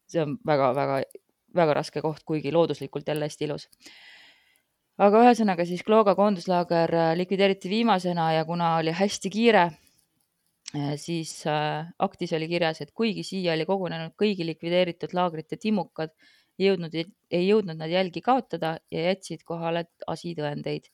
see 0.09 0.21
on 0.23 0.37
väga-väga 0.45 1.01
väga 1.55 1.77
raske 1.77 2.01
koht, 2.01 2.23
kuigi 2.25 2.51
looduslikult 2.51 3.07
jälle 3.07 3.29
hästi 3.29 3.47
ilus. 3.47 3.67
aga 4.97 5.23
ühesõnaga 5.25 5.65
siis 5.65 5.81
Klooga 5.83 6.13
koonduslaager 6.15 6.91
äh, 6.95 7.11
likvideeriti 7.17 7.69
viimasena 7.69 8.31
ja 8.33 8.45
kuna 8.45 8.75
oli 8.77 8.93
hästi 8.93 9.29
kiire, 9.33 9.63
siis 10.97 11.36
äh, 11.47 11.88
aktis 11.99 12.34
oli 12.34 12.47
kirjas, 12.49 12.82
et 12.82 12.93
kuigi 12.95 13.23
siia 13.28 13.54
oli 13.54 13.65
kogunenud 13.69 14.15
kõigi 14.19 14.45
likvideeritud 14.47 15.13
laagrite 15.13 15.60
timmukad, 15.62 16.13
ei 16.60 16.69
jõudnud, 16.69 16.95
ei 17.32 17.47
jõudnud 17.47 17.78
nad 17.78 17.91
jälgi 17.91 18.21
kaotada 18.21 18.78
ja 18.91 19.08
jätsid 19.10 19.43
kohale 19.45 19.88
asitõendeid 20.08 20.89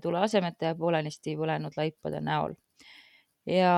tuleasemete 0.00 0.70
ja 0.70 0.76
poolenisti 0.76 1.34
põlenud 1.36 1.76
laipade 1.76 2.20
näol. 2.24 2.54
ja, 3.44 3.72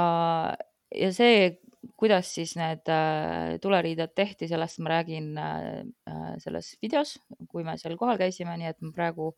ja 0.94 1.08
see 1.14 1.56
kuidas 1.96 2.32
siis 2.34 2.54
need 2.58 2.88
äh, 2.90 3.56
tuleriided 3.62 4.14
tehti, 4.16 4.48
sellest 4.48 4.80
ma 4.82 4.96
räägin 4.96 5.36
äh, 5.38 5.84
äh, 6.10 6.34
selles 6.42 6.74
videos, 6.82 7.16
kui 7.50 7.64
me 7.64 7.76
seal 7.78 7.96
kohal 8.00 8.18
käisime, 8.20 8.56
nii 8.58 8.70
et 8.72 8.82
ma 8.82 8.92
praegu 8.96 9.32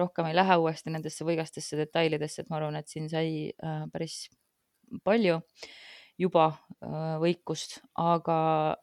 rohkem 0.00 0.28
ei 0.28 0.36
lähe 0.36 0.56
uuesti 0.60 0.92
nendesse 0.92 1.24
võigastesse 1.24 1.78
detailidesse, 1.80 2.42
et 2.42 2.50
ma 2.52 2.58
arvan, 2.58 2.76
et 2.76 2.88
siin 2.92 3.06
sai 3.08 3.48
päris 3.92 4.26
palju 5.04 5.40
juba 6.20 6.50
võikust, 7.20 7.78
aga 7.96 8.36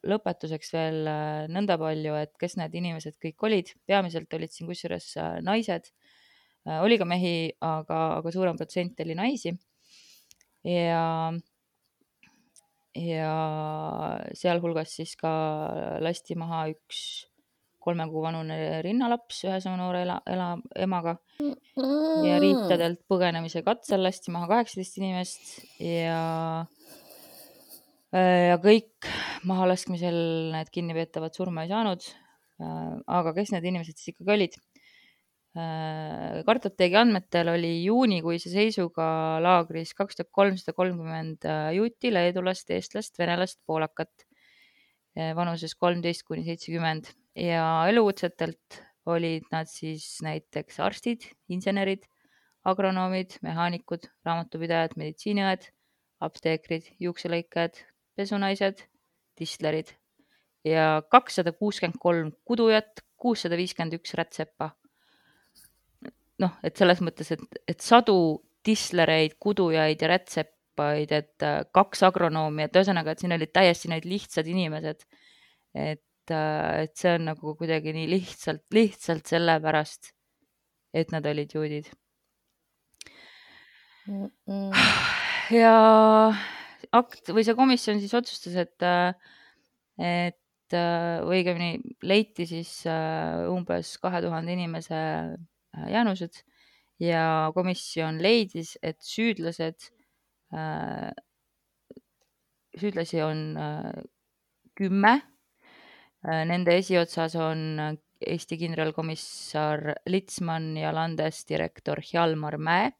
lõpetuseks 0.10 0.72
veel 0.74 1.04
nõnda 1.54 1.78
palju, 1.78 2.15
et 2.17 2.34
kes 2.41 2.58
need 2.58 2.74
inimesed 2.80 3.17
kõik 3.22 3.46
olid, 3.46 3.74
peamiselt 3.86 4.34
olid 4.34 4.54
siin 4.54 4.70
kusjuures 4.70 5.12
naised, 5.46 5.91
oli 6.82 6.98
ka 6.98 7.06
mehi, 7.06 7.52
aga, 7.62 8.00
aga 8.17 8.34
suurem 8.34 8.58
protsent 8.58 9.00
oli 9.06 9.17
naisi. 9.17 9.54
ja 10.65 11.32
ja 12.98 13.34
sealhulgas 14.34 14.96
siis 14.98 15.13
ka 15.20 15.30
lasti 16.02 16.36
maha 16.36 16.65
üks 16.72 17.28
kolme 17.88 18.08
kuu 18.12 18.23
vanune 18.26 18.58
rinnalaps 18.84 19.45
ühe 19.47 19.60
sama 19.63 19.80
noore 19.80 20.04
ela, 20.04 20.19
ela, 20.28 20.52
emaga 20.76 21.15
ja 22.28 22.39
riitadelt 22.43 23.04
põgenemise 23.12 23.63
katsel 23.65 24.04
lasti 24.04 24.34
maha 24.36 24.50
kaheksateist 24.56 25.00
inimest 25.00 25.54
ja 25.84 26.21
ja 28.13 28.56
kõik 28.63 29.08
mahalaskmisel 29.47 30.17
need 30.54 30.71
kinnipeetavad 30.73 31.36
surma 31.36 31.65
ei 31.65 31.71
saanud. 31.71 32.06
aga 33.19 33.34
kes 33.36 33.52
need 33.54 33.67
inimesed 33.69 34.00
siis 34.00 34.13
ikkagi 34.13 34.34
olid? 34.34 34.56
Kartoteegi 36.47 36.97
andmetel 37.00 37.50
oli 37.50 37.71
juunikuise 37.84 38.50
seisuga 38.52 39.08
laagris 39.41 39.93
kaks 39.97 40.17
tuhat 40.19 40.30
kolmsada 40.32 40.73
kolmkümmend 40.78 41.47
juuti, 41.73 42.12
leedulast, 42.13 42.69
eestlast, 42.73 43.17
venelast, 43.19 43.60
poolakat 43.65 44.28
vanuses 45.38 45.73
kolmteist 45.76 46.26
kuni 46.28 46.45
seitsekümmend 46.45 47.10
ja 47.38 47.63
elukutsetelt 47.89 48.82
olid 49.08 49.45
nad 49.54 49.69
siis 49.71 50.17
näiteks 50.26 50.80
arstid, 50.84 51.30
insenerid, 51.50 52.04
agronoomid, 52.67 53.38
mehaanikud, 53.45 54.10
raamatupidajad, 54.28 54.97
meditsiiniõed, 55.00 55.69
apteekrid, 56.26 56.89
juukselõikajad, 57.00 57.80
pesunaised, 58.17 58.84
distlerid 59.39 59.93
ja 60.65 61.04
kakssada 61.13 61.54
kuuskümmend 61.54 62.02
kolm 62.02 62.34
kudujat, 62.43 63.06
kuussada 63.15 63.58
viiskümmend 63.60 63.95
üks 64.00 64.17
rätsepa 64.17 64.73
noh, 66.41 66.58
et 66.65 66.78
selles 66.78 67.02
mõttes, 67.04 67.32
et, 67.34 67.62
et 67.69 67.84
sadu 67.84 68.17
tislereid, 68.65 69.38
kudujaid 69.41 70.02
ja 70.04 70.12
rätsepaid, 70.12 71.13
et 71.15 71.45
äh, 71.45 71.62
kaks 71.73 72.04
agronoomi, 72.08 72.65
et 72.65 72.78
ühesõnaga, 72.78 73.13
et 73.13 73.23
siin 73.23 73.36
olid 73.36 73.54
täiesti 73.56 73.91
need 73.91 74.08
lihtsad 74.10 74.50
inimesed. 74.50 75.08
et, 75.78 76.04
äh, 76.33 76.83
et 76.85 76.95
see 76.99 77.13
on 77.17 77.27
nagu 77.31 77.55
kuidagi 77.59 77.93
nii 77.95 78.09
lihtsalt, 78.11 78.65
lihtsalt 78.73 79.29
sellepärast, 79.29 80.11
et 80.93 81.13
nad 81.13 81.25
olid 81.25 81.53
juudid 81.53 81.91
mm. 84.07 84.29
-mm. 84.47 84.71
ja 85.61 85.75
akt 86.91 87.33
või 87.33 87.45
see 87.47 87.57
komisjon 87.57 88.01
siis 88.01 88.13
otsustas, 88.17 88.55
et, 88.55 88.83
äh, 88.83 89.13
et 89.97 90.43
või 90.67 91.37
õigemini 91.39 91.95
leiti 92.03 92.43
siis 92.43 92.81
umbes 93.47 93.93
kahe 94.03 94.19
tuhande 94.19 94.51
inimese 94.51 94.97
Äh, 95.77 95.91
jäänused 95.91 96.33
ja 96.99 97.51
komisjon 97.53 98.21
leidis, 98.23 98.77
et 98.81 99.01
süüdlased, 99.03 99.91
äh, 100.53 101.11
süüdlasi 102.79 103.21
on 103.23 103.57
äh, 103.57 104.03
kümme. 104.75 105.21
Nende 106.25 106.77
esiotsas 106.80 107.36
on 107.38 107.97
Eesti 108.17 108.58
kindralkomissar 108.58 109.84
Litsman 110.10 110.71
ja 110.80 110.91
landesdirektor 110.95 112.01
Hjalmar 112.01 112.58
Mäe. 112.58 112.91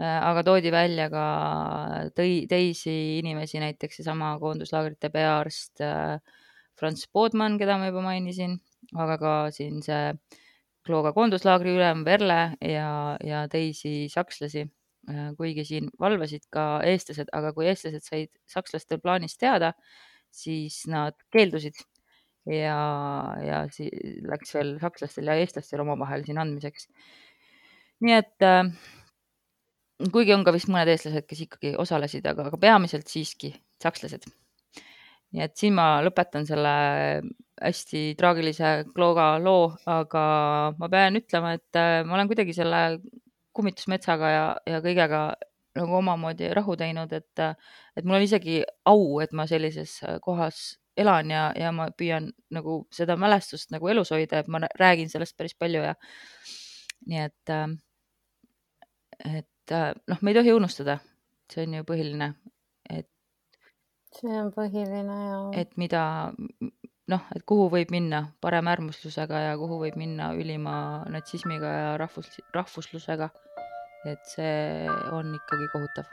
aga 0.00 0.42
toodi 0.46 0.70
välja 0.72 1.10
ka 1.12 1.24
tõi, 2.16 2.46
teisi 2.48 3.18
inimesi, 3.18 3.58
näiteks 3.60 3.98
seesama 4.00 4.30
koonduslaagrite 4.40 5.10
peaarst 5.12 5.82
Franz 6.80 7.04
Bodman, 7.12 7.58
keda 7.60 7.76
ma 7.76 7.90
juba 7.90 8.06
mainisin, 8.06 8.54
aga 8.96 9.18
ka 9.20 9.34
siin 9.52 9.82
see 9.84 10.14
Klooga 10.86 11.12
koonduslaagri 11.12 11.74
ülem 11.76 12.06
Verle 12.06 12.54
ja, 12.64 13.16
ja 13.20 13.46
teisi 13.52 14.08
sakslasi. 14.08 14.68
kuigi 15.36 15.64
siin 15.64 15.86
valvasid 15.98 16.44
ka 16.54 16.80
eestlased, 16.86 17.30
aga 17.32 17.50
kui 17.56 17.66
eestlased 17.66 18.04
said 18.04 18.28
sakslaste 18.46 18.98
plaanist 19.00 19.38
teada, 19.40 19.72
siis 20.34 20.82
nad 20.90 21.16
keeldusid 21.32 21.78
ja, 22.48 22.78
ja 23.44 23.64
siis 23.72 24.22
läks 24.26 24.54
veel 24.56 24.76
sakslastel 24.82 25.30
ja 25.30 25.36
eestlastel 25.40 25.82
omavahel 25.84 26.24
siin 26.26 26.40
andmiseks. 26.40 26.88
nii 28.00 28.16
et 28.16 28.46
äh, 28.46 28.70
kuigi 30.12 30.34
on 30.34 30.44
ka 30.46 30.54
vist 30.56 30.70
mõned 30.72 30.88
eestlased, 30.88 31.26
kes 31.28 31.44
ikkagi 31.46 31.74
osalesid, 31.80 32.26
aga, 32.26 32.48
aga 32.48 32.60
peamiselt 32.60 33.10
siiski 33.10 33.52
sakslased. 33.82 34.24
nii 35.36 35.44
et 35.44 35.56
siin 35.56 35.76
ma 35.76 36.00
lõpetan 36.04 36.46
selle 36.48 36.74
hästi 37.60 38.14
traagilise 38.18 38.70
Klooga 38.94 39.34
loo, 39.42 39.68
aga 39.86 40.22
ma 40.78 40.88
pean 40.92 41.18
ütlema, 41.20 41.54
et 41.58 41.78
äh, 41.78 42.00
ma 42.06 42.16
olen 42.16 42.30
kuidagi 42.30 42.56
selle 42.56 43.00
kummitusmetsaga 43.56 44.30
ja, 44.30 44.44
ja 44.66 44.80
kõigega 44.80 45.20
nagu 45.78 45.94
omamoodi 46.00 46.50
rahu 46.56 46.76
teinud, 46.76 47.12
et, 47.14 47.42
et 47.96 48.04
mul 48.04 48.18
on 48.18 48.26
isegi 48.26 48.60
au, 48.90 49.20
et 49.22 49.32
ma 49.36 49.46
sellises 49.46 50.00
kohas 50.24 50.80
elan 50.98 51.30
ja, 51.30 51.44
ja 51.56 51.70
ma 51.74 51.88
püüan 51.96 52.30
nagu 52.54 52.80
seda 52.94 53.16
mälestust 53.20 53.70
nagu 53.74 53.88
elus 53.92 54.10
hoida, 54.14 54.40
et 54.40 54.50
ma 54.50 54.62
räägin 54.80 55.10
sellest 55.12 55.36
päris 55.38 55.54
palju 55.58 55.84
ja 55.84 55.94
nii 57.06 57.22
et, 57.24 57.52
äh, 57.54 57.68
et 59.40 59.74
äh, 59.76 59.92
noh, 60.10 60.20
me 60.20 60.32
ei 60.32 60.38
tohi 60.40 60.52
unustada, 60.52 60.98
see 61.52 61.64
on 61.66 61.78
ju 61.78 61.86
põhiline, 61.88 62.32
et. 62.90 63.08
see 64.18 64.34
on 64.42 64.52
põhiline 64.54 65.18
ja. 65.22 65.40
et 65.62 65.76
mida 65.80 66.02
noh, 67.10 67.26
et 67.34 67.46
kuhu 67.48 67.68
võib 67.72 67.92
minna 67.94 68.24
paremäärmuslusega 68.44 69.44
ja 69.48 69.54
kuhu 69.58 69.80
võib 69.84 69.96
minna 70.00 70.32
ülima 70.38 70.74
natsismiga 71.10 71.72
ja 71.76 71.92
rahvus, 72.00 72.30
rahvuslusega. 72.54 73.30
Et 74.08 74.24
see 74.24 74.88
on 75.12 75.34
ikkagi 75.36 75.68
kohutav 75.74 76.08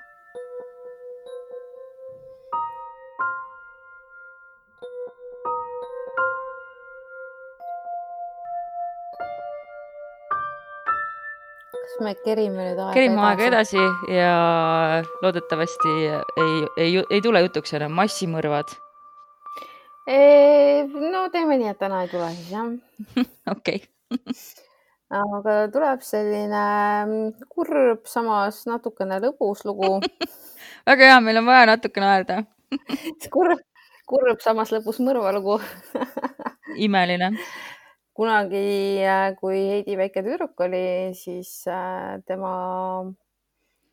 me 12.03 12.13
kerime 12.23 12.67
nüüd 12.67 12.79
aega 12.81 12.93
kerime 12.95 13.23
aega 13.29 13.47
edasi 13.47 13.79
ja 14.13 14.33
loodetavasti 15.23 15.95
ei, 16.43 16.53
ei, 16.77 16.99
ei 17.01 17.23
tule 17.23 17.41
jutuks 17.47 17.73
enam 17.79 17.95
massimõrvad. 17.97 18.75
no 21.15 21.25
teeme 21.33 21.57
nii, 21.57 21.73
et 21.73 21.81
täna 21.81 22.03
ei 22.05 22.13
tule 22.13 22.29
siis 22.35 22.53
jah. 22.53 22.71
okei. 23.55 23.83
aga 25.13 25.55
tuleb 25.71 26.03
selline 26.03 26.65
mm, 27.05 27.47
kurb, 27.47 28.03
samas 28.09 28.65
natukene 28.67 29.21
lõbus 29.23 29.63
lugu 29.67 29.97
väga 30.89 31.13
hea, 31.13 31.21
meil 31.23 31.41
on 31.41 31.47
vaja 31.47 31.71
natukene 31.71 32.09
naerda 32.09 32.41
kurb, 33.35 33.63
kurb, 34.09 34.43
samas 34.43 34.73
lõbus 34.75 34.99
mõrvalugu 35.03 35.61
imeline 36.87 37.31
kunagi, 38.17 38.97
äh, 39.05 39.35
kui 39.37 39.59
Heidi 39.69 39.97
väike 39.99 40.23
tüdruk 40.25 40.65
oli, 40.65 41.13
siis 41.17 41.51
äh, 41.69 42.17
tema 42.25 42.51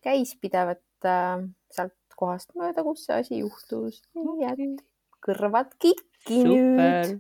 käis 0.05 0.33
pidevalt 0.41 1.09
äh, 1.09 1.45
sealt 1.73 2.17
kohast 2.17 2.55
mööda, 2.57 2.85
kus 2.87 3.05
see 3.05 3.19
asi 3.21 3.41
juhtus. 3.43 4.01
nii 4.17 4.49
et 4.49 4.85
kõrvad 5.25 5.75
kikki 5.83 6.41
nüüd. 6.47 7.19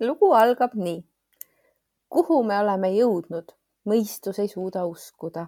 lugu 0.00 0.32
algab 0.36 0.76
nii. 0.78 1.02
Kuhu 2.14 2.42
me 2.46 2.54
oleme 2.62 2.92
jõudnud, 2.94 3.50
mõistus 3.90 4.38
ei 4.42 4.48
suuda 4.48 4.86
uskuda. 4.86 5.46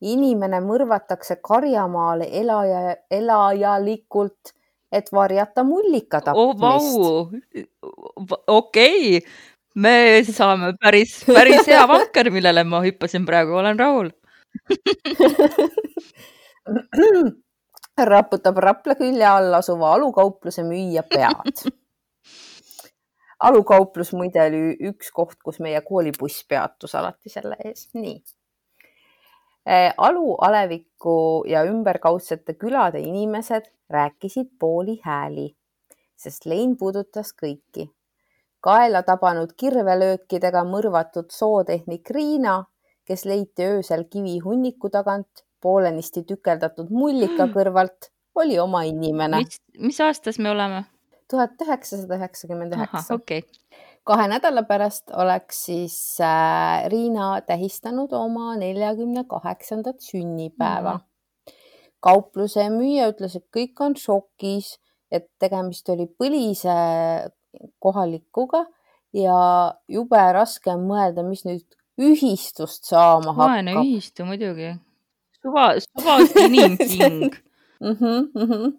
inimene 0.00 0.60
mõrvatakse 0.62 1.36
karjamaale 1.42 2.28
elaja, 2.40 2.96
elajalikult 3.10 4.52
et 4.92 5.12
varjata 5.12 5.64
mullika 5.66 6.20
tapmist 6.22 6.62
oh,. 6.62 7.30
okei 8.46 9.16
okay., 9.16 9.26
me 9.74 10.22
saame 10.24 10.72
päris, 10.80 11.24
päris 11.26 11.66
hea 11.66 11.88
vanker, 11.90 12.30
millele 12.30 12.64
ma 12.64 12.80
hüppasin 12.86 13.26
praegu, 13.26 13.54
olen 13.58 13.78
rahul 13.78 14.10
raputab 18.12 18.58
Rapla 18.62 18.94
külje 18.98 19.26
all 19.26 19.54
asuva 19.58 19.94
alukaupluse 19.96 20.62
müüja 20.66 21.02
pead. 21.08 21.54
Alukauplus 23.38 24.12
muide 24.12 24.42
oli 24.46 24.76
üks 24.90 25.12
koht, 25.14 25.38
kus 25.44 25.60
meie 25.60 25.80
koolibuss 25.80 26.44
peatus 26.48 26.94
alati 26.98 27.30
selle 27.30 27.56
ees, 27.64 27.88
nii 27.94 28.18
Eh, 29.68 29.94
Alu, 29.96 30.34
Aleviku 30.40 31.44
ja 31.46 31.60
ümberkaudsete 31.68 32.54
külade 32.54 33.00
inimesed 33.00 33.66
rääkisid 33.90 34.46
pooli 34.60 35.00
hääli, 35.04 35.50
sest 36.16 36.46
lein 36.46 36.76
puudutas 36.76 37.34
kõiki. 37.42 37.90
kaela 38.64 39.02
tabanud 39.02 39.52
kirvelöökidega 39.60 40.64
mõrvatud 40.64 41.28
sootehnik 41.30 42.10
Riina, 42.10 42.64
kes 43.04 43.24
leiti 43.24 43.66
öösel 43.66 44.04
kivihunniku 44.10 44.88
tagant 44.90 45.44
poolenisti 45.60 46.24
tükeldatud 46.24 46.88
mullika 46.90 47.46
kõrvalt, 47.52 48.08
oli 48.34 48.58
oma 48.58 48.82
inimene. 48.82 49.44
mis 49.78 50.00
aastas 50.00 50.38
me 50.38 50.50
oleme? 50.50 50.84
Tuhat 51.30 51.60
üheksasada 51.62 52.16
üheksakümmend 52.16 52.72
üheksa. 52.76 53.18
kahe 54.04 54.28
nädala 54.28 54.62
pärast 54.64 55.10
oleks 55.12 55.64
siis 55.68 56.20
äh, 56.20 56.88
Riina 56.90 57.40
tähistanud 57.40 58.12
oma 58.12 58.56
neljakümne 58.56 59.24
kaheksandat 59.28 60.00
sünnipäeva 60.02 60.94
mm. 60.94 61.00
-hmm. 61.00 61.54
kaupluse 62.00 62.68
müüja 62.68 63.10
ütles, 63.12 63.36
et 63.36 63.46
kõik 63.56 63.84
on 63.84 63.96
šokis, 63.96 64.78
et 65.10 65.28
tegemist 65.38 65.88
oli 65.88 66.06
põlise 66.06 66.78
kohalikuga 67.78 68.64
ja 69.12 69.38
jube 69.88 70.24
raske 70.32 70.70
on 70.70 70.86
mõelda, 70.88 71.24
mis 71.28 71.44
nüüd 71.44 71.66
ühistust 71.98 72.84
saama 72.84 73.32
hakkab. 73.32 73.44
vaene 73.44 73.74
ühistu 73.82 74.24
muidugi. 74.24 74.74
suva, 75.42 75.70
suvasti 75.80 76.44
inimhing 76.44 77.34
mm. 77.80 77.92
-hmm, 77.92 78.20
mm 78.34 78.50
-hmm. 78.50 78.72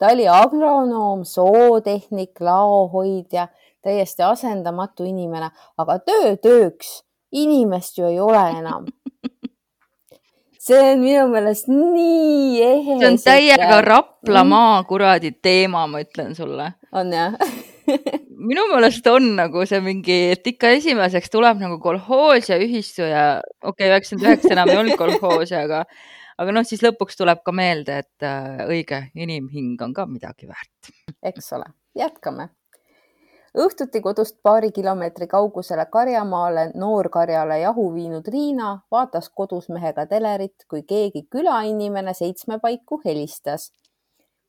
Ta 0.00 0.14
oli 0.14 0.26
agronoom, 0.32 1.24
zootehnik, 1.28 2.40
laohoidja 2.40 3.48
täiesti 3.84 4.24
asendamatu 4.24 5.04
inimene, 5.08 5.50
aga 5.78 5.98
töö 6.04 6.34
tööks, 6.40 7.00
inimest 7.32 8.00
ju 8.00 8.08
ei 8.08 8.20
ole 8.20 8.42
enam. 8.58 8.88
see 10.64 10.80
on 10.80 11.04
minu 11.04 11.26
meelest 11.32 11.68
nii 11.72 12.62
ehe. 12.64 12.96
see 13.00 13.10
on 13.12 13.20
täiega 13.24 13.80
Raplamaa 13.84 14.82
kuradi 14.88 15.32
teema, 15.42 15.86
ma 15.86 16.02
ütlen 16.04 16.34
sulle. 16.36 16.72
on 16.92 17.12
jah 17.12 17.36
minu 18.50 18.64
meelest 18.72 19.06
on 19.10 19.34
nagu 19.36 19.64
see 19.68 19.80
mingi, 19.84 20.18
et 20.34 20.46
ikka 20.52 20.72
esimeseks 20.78 21.32
tuleb 21.32 21.60
nagu 21.60 21.78
kolhoos 21.82 22.48
ja 22.50 22.58
ühistu 22.60 23.04
ja 23.04 23.24
okei 23.62 23.86
okay,, 23.86 23.90
üheksakümmend 23.92 24.28
üheksa 24.28 24.54
enam 24.56 24.72
ei 24.72 24.80
olnud 24.80 25.00
kolhoosi, 25.00 25.56
aga, 25.58 25.84
aga 26.40 26.54
noh, 26.56 26.64
siis 26.66 26.82
lõpuks 26.84 27.18
tuleb 27.20 27.42
ka 27.44 27.52
meelde, 27.52 28.00
et 28.04 28.26
äh, 28.26 28.64
õige 28.68 29.04
inimhing 29.14 29.80
on 29.84 29.92
ka 29.96 30.06
midagi 30.08 30.48
väärt. 30.48 30.94
eks 31.32 31.52
ole, 31.58 31.68
jätkame 31.98 32.48
õhtuti 33.58 34.00
kodust 34.00 34.36
paari 34.42 34.70
kilomeetri 34.72 35.26
kaugusele 35.26 35.86
karjamaale 35.90 36.70
noorkarjale 36.74 37.58
jahu 37.60 37.88
viinud 37.94 38.28
Riina 38.28 38.70
vaatas 38.90 39.28
kodus 39.34 39.68
mehega 39.68 40.06
telerit, 40.06 40.66
kui 40.68 40.82
keegi 40.82 41.26
külainimene 41.30 42.14
seitsme 42.14 42.58
paiku 42.58 43.00
helistas. 43.04 43.72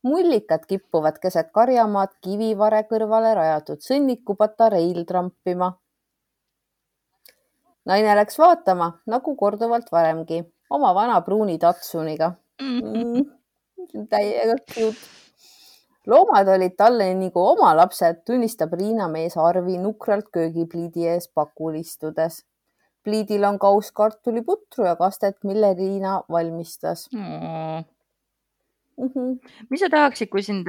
mullikad 0.04 0.66
kippuvad 0.66 1.20
keset 1.22 1.52
karjamaad 1.54 2.10
kivivare 2.22 2.84
kõrvale 2.90 3.36
rajatud 3.36 3.82
sõnnikupatareil 3.82 5.06
trampima. 5.06 5.74
naine 7.86 8.16
läks 8.16 8.38
vaatama, 8.38 9.02
nagu 9.06 9.36
korduvalt 9.36 9.92
varemgi, 9.92 10.44
oma 10.78 10.94
vana 10.96 11.22
pruuni 11.26 11.58
Tatsuniga 11.60 12.34
mm,. 12.62 13.26
täiega 14.12 14.58
cute 14.66 15.22
loomad 16.10 16.50
olid 16.50 16.76
talle 16.78 17.12
nagu 17.18 17.44
oma 17.54 17.74
lapsed, 17.78 18.24
tunnistab 18.26 18.74
Riina 18.78 19.08
mees 19.12 19.38
Arvi 19.38 19.78
nukralt 19.82 20.32
köögipliidi 20.34 21.08
ees 21.14 21.30
pakul 21.30 21.78
istudes. 21.82 22.44
pliidil 23.02 23.44
on 23.48 23.58
kauss 23.58 23.90
kartuliputru 23.98 24.86
ja 24.86 24.96
kastet, 24.96 25.40
mille 25.44 25.74
Riina 25.74 26.22
valmistas 26.30 27.10
mm.. 27.14 27.84
Mm 29.02 29.10
-hmm. 29.10 29.50
mis 29.70 29.80
sa 29.80 29.90
tahaksid, 29.90 30.30
kui 30.30 30.44
sind, 30.44 30.68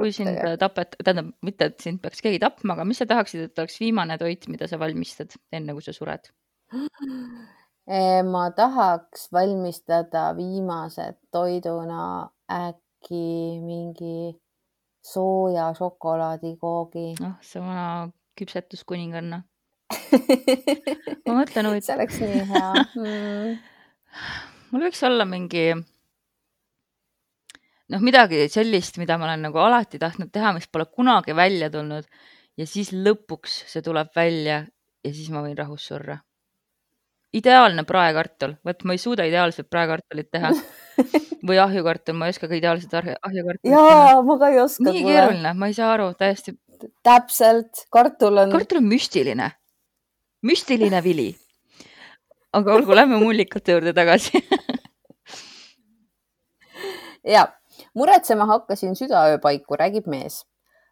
kui 0.00 0.12
sind 0.12 0.36
tapet-, 0.58 0.96
tähendab, 1.04 1.32
mitte, 1.42 1.64
et 1.64 1.80
sind 1.80 1.98
peaks 2.02 2.22
keegi 2.22 2.38
tapma, 2.38 2.72
aga 2.72 2.84
mis 2.84 2.98
sa 2.98 3.06
tahaksid, 3.06 3.40
et 3.40 3.58
oleks 3.58 3.80
viimane 3.80 4.18
toit, 4.18 4.48
mida 4.48 4.66
sa 4.66 4.78
valmistad, 4.78 5.34
enne 5.52 5.72
kui 5.72 5.82
sa 5.82 5.92
sured? 5.92 6.30
ma 8.30 8.50
tahaks 8.56 9.28
valmistada 9.32 10.30
viimase 10.36 11.14
toiduna 11.32 12.30
äkki 12.50 13.58
mingi 13.64 14.34
sooja 15.02 15.70
šokolaadikoogi 15.78 17.14
noh, 17.20 17.38
see 17.42 17.62
vana 17.62 18.10
küpsetuskuninganna. 18.38 19.42
ma 21.26 21.34
mõtlen 21.34 21.64
see 21.64 21.70
huvitav, 21.70 21.96
oleks 21.96 22.20
nii 22.22 22.42
hea 22.52 22.68
mm.. 22.94 23.56
mul 24.70 24.84
võiks 24.86 25.02
olla 25.08 25.26
mingi 25.26 25.64
noh, 27.90 28.02
midagi 28.04 28.44
sellist, 28.52 29.00
mida 29.02 29.18
ma 29.18 29.28
olen 29.28 29.48
nagu 29.48 29.58
alati 29.62 29.98
tahtnud 30.02 30.30
teha, 30.32 30.54
mis 30.56 30.68
pole 30.70 30.86
kunagi 30.86 31.34
välja 31.36 31.70
tulnud 31.74 32.06
ja 32.60 32.66
siis 32.68 32.92
lõpuks 32.94 33.64
see 33.70 33.82
tuleb 33.84 34.12
välja 34.16 34.62
ja 35.04 35.12
siis 35.14 35.30
ma 35.34 35.42
võin 35.44 35.58
rahus 35.58 35.88
surra. 35.90 36.20
Ideaalne 37.36 37.84
praekartul, 37.86 38.56
vot 38.66 38.82
ma 38.84 38.96
ei 38.96 39.02
suuda 39.02 39.24
ideaalset 39.28 39.68
praekartulit 39.70 40.30
teha 40.32 40.50
või 41.46 41.60
ahjukartul, 41.62 42.16
ma 42.18 42.26
ei 42.28 42.34
oska 42.34 42.48
ka 42.50 42.58
ideaalset 42.58 42.96
ahju- 43.00 43.18
ahjukartulit 43.28 43.70
teha. 43.70 43.84
jaa, 44.00 44.22
ma 44.26 44.38
ka 44.40 44.50
ei 44.50 44.58
oska. 44.64 44.86
nii 44.88 45.04
keeruline, 45.06 45.52
ma 45.54 45.70
ei 45.70 45.76
saa 45.76 45.92
aru, 45.94 46.10
täiesti. 46.18 46.56
täpselt, 47.06 47.84
kartul 47.92 48.42
on. 48.44 48.50
kartul 48.56 48.82
on 48.82 48.88
müstiline, 48.90 49.50
müstiline 50.42 51.02
vili. 51.04 51.30
aga 52.52 52.74
olgu, 52.74 52.96
lähme 52.98 53.20
mullikate 53.22 53.76
juurde 53.78 53.92
tagasi. 53.94 54.42
ja 57.36 57.46
muretsema 57.94 58.46
hakkasin 58.46 58.96
südaöö 58.98 59.38
paiku, 59.38 59.76
räägib 59.78 60.06
mees. 60.10 60.42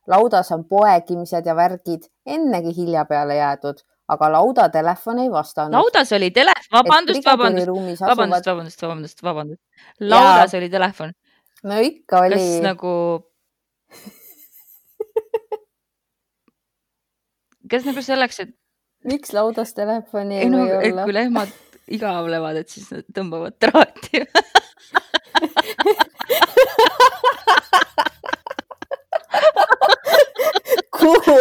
laudas 0.07 0.53
on 0.53 0.65
poegimised 0.65 1.47
ja 1.47 1.57
värgid, 1.57 2.07
ennegi 2.27 2.77
hilja 2.77 3.05
peale 3.05 3.37
jäädud, 3.37 3.83
aga 4.09 4.29
laudatelefon 4.33 5.19
ei 5.25 5.31
vastanud. 5.33 5.73
laudas 5.77 6.13
oli 6.17 6.31
telefon, 6.35 6.73
vabandust, 6.73 7.25
vabandust, 7.27 7.67
vabandust, 7.69 8.03
asuvad, 8.03 8.47
vabandust, 8.47 8.83
vabandust, 8.83 9.23
vabandust. 9.23 9.63
laudas 10.01 10.55
oli 10.59 10.69
telefon, 10.73 11.13
no 11.69 11.81
ikka 11.85 12.23
oli 12.27 12.41
kas, 12.41 12.63
nagu, 12.65 12.95
kas 17.71 17.89
nagu 17.89 18.01
selleks, 18.11 18.41
et, 18.47 18.55
miks 19.09 19.33
laudas 19.37 19.75
telefoni 19.77 20.41
ei 20.41 20.47
ei 20.47 20.53
no, 20.53 20.65
või 20.65 20.93
olla 20.93 21.09
kui? 21.09 21.17
lehmad 21.21 21.57
igavlevad, 21.89 22.57
et 22.63 22.69
siis 22.73 22.91
nad 22.93 23.05
tõmbavad 23.17 23.57
traati. 23.61 24.25
kuhu 30.99 31.39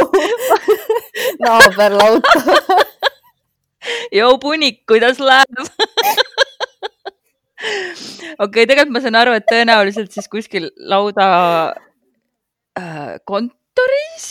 naaberlauta? 1.43 2.39
joo 4.17 4.37
punik, 4.41 4.83
kuidas 4.87 5.19
läheb? 5.19 5.61
okei 7.57 8.45
okay,, 8.45 8.65
tegelikult 8.65 8.95
ma 8.95 9.03
saan 9.03 9.19
aru, 9.21 9.37
et 9.37 9.47
tõenäoliselt 9.49 10.13
siis 10.13 10.27
kuskil 10.31 10.69
lauda 10.77 11.27
äh, 12.79 13.15
kontoris 13.25 14.27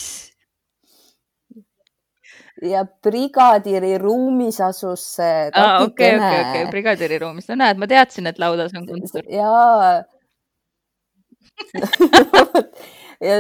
ja 2.63 2.87
brigaadiri 3.05 3.99
ruumis 4.01 4.61
asus 4.65 5.03
see 5.19 5.51
aa, 5.53 5.83
okei, 5.85 6.15
okei, 6.17 6.41
okei, 6.41 6.67
brigadieri 6.73 7.19
ruumis, 7.21 7.49
no 7.51 7.59
näed, 7.61 7.77
ma 7.81 7.89
teadsin, 7.91 8.31
et 8.31 8.39
laudas 8.41 8.73
on 8.79 8.87
kontor. 8.89 9.27
jaa 9.29 9.93
ja 9.93 10.05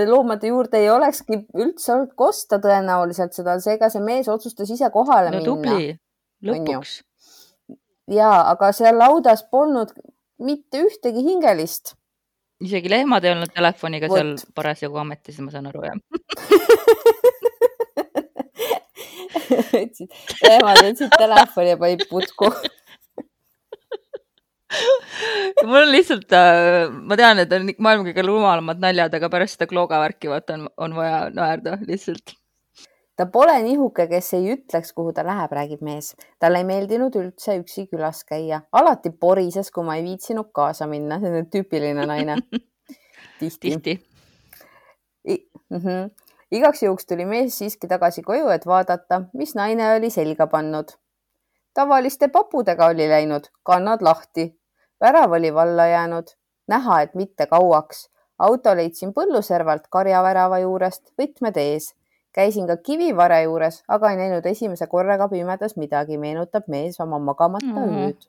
loomade 0.09 0.49
juurde 0.49 0.81
ei 0.81 0.91
olekski 0.91 1.43
üldse 1.55 1.93
olnud 1.95 2.15
kosta 2.17 2.59
tõenäoliselt 2.63 3.37
seda, 3.37 3.59
seega 3.61 3.91
see 3.93 4.03
mees 4.05 4.29
otsustas 4.33 4.71
ise 4.73 4.91
kohale 4.95 5.31
no 5.31 5.41
minna. 5.41 5.47
tubli, 5.49 5.99
lõpuks. 6.49 6.97
ja, 8.13 8.33
aga 8.53 8.73
seal 8.77 8.99
laudas 8.99 9.45
polnud 9.51 9.93
mitte 10.39 10.85
ühtegi 10.87 11.25
hingelist. 11.27 11.95
isegi 12.65 12.91
lehmad 12.91 13.25
ei 13.25 13.35
olnud 13.37 13.53
telefoniga 13.53 14.09
Vot. 14.09 14.17
seal 14.19 14.35
parasjagu 14.55 14.97
ametis, 15.03 15.41
ma 15.45 15.51
saan 15.53 15.69
aru, 15.73 15.85
jah. 15.91 15.97
Nemad 19.47 20.81
võtsid 20.83 21.13
telefoni 21.19 21.71
ja 21.73 21.79
panid 21.81 22.03
putku. 22.11 22.51
mul 25.65 25.83
on 25.83 25.93
lihtsalt 25.93 26.33
äh,, 26.37 26.89
ma 26.91 27.19
tean, 27.19 27.41
et 27.43 27.53
on 27.53 27.71
maailma 27.79 28.09
kõige 28.09 28.25
rumalamad 28.27 28.83
naljad, 28.83 29.15
aga 29.19 29.31
pärast 29.33 29.57
seda 29.57 29.69
Klooga 29.71 30.01
värki 30.03 30.31
vaata 30.31 30.59
on, 30.59 30.67
on 30.77 30.97
vaja 30.99 31.21
naerda 31.35 31.79
lihtsalt. 31.87 32.35
ta 33.17 33.27
pole 33.33 33.55
nihuke, 33.65 34.09
kes 34.11 34.33
ei 34.39 34.51
ütleks, 34.57 34.93
kuhu 34.97 35.15
ta 35.17 35.25
läheb, 35.27 35.55
räägib 35.59 35.85
mees. 35.87 36.15
talle 36.43 36.63
ei 36.63 36.69
meeldinud 36.69 37.17
üldse 37.21 37.57
üksi 37.61 37.87
külas 37.93 38.25
käia, 38.29 38.63
alati 38.73 39.11
porises, 39.11 39.71
kui 39.73 39.87
ma 39.87 39.97
ei 39.97 40.05
viitsinud 40.07 40.53
kaasa 40.55 40.89
minna, 40.91 41.21
see 41.23 41.33
on 41.41 41.49
tüüpiline 41.53 42.07
naine. 42.07 42.37
tihti, 43.41 43.71
tihti. 43.71 43.99
Mm 45.71 45.79
-hmm. 45.79 46.11
igaks 46.51 46.83
juhuks 46.83 47.07
tuli 47.07 47.25
mees 47.27 47.59
siiski 47.59 47.89
tagasi 47.89 48.23
koju, 48.23 48.49
et 48.49 48.67
vaadata, 48.67 49.23
mis 49.33 49.55
naine 49.55 49.95
oli 49.95 50.11
selga 50.11 50.47
pannud. 50.47 50.89
tavaliste 51.75 52.29
papudega 52.29 52.87
oli 52.87 53.09
läinud, 53.09 53.45
kannad 53.63 54.03
lahti, 54.03 54.57
värav 55.01 55.33
oli 55.33 55.55
valla 55.55 55.87
jäänud, 55.87 56.27
näha, 56.69 57.01
et 57.03 57.15
mitte 57.15 57.47
kauaks. 57.47 58.09
auto 58.39 58.75
leidsin 58.77 59.15
põlluservalt 59.17 59.87
karjavärava 59.91 60.59
juurest, 60.59 61.13
võtmed 61.21 61.57
ees. 61.57 61.95
käisin 62.33 62.67
ka 62.69 62.77
kivivare 62.77 63.43
juures, 63.43 63.83
aga 63.89 64.11
ei 64.11 64.17
näinud 64.17 64.47
esimese 64.47 64.87
korraga 64.87 65.29
pimedas 65.29 65.77
midagi, 65.77 66.19
meenutab 66.19 66.67
mees 66.69 67.01
oma 67.01 67.19
magamata 67.19 67.67
Mm. 67.67 67.97
ööd. 68.09 68.27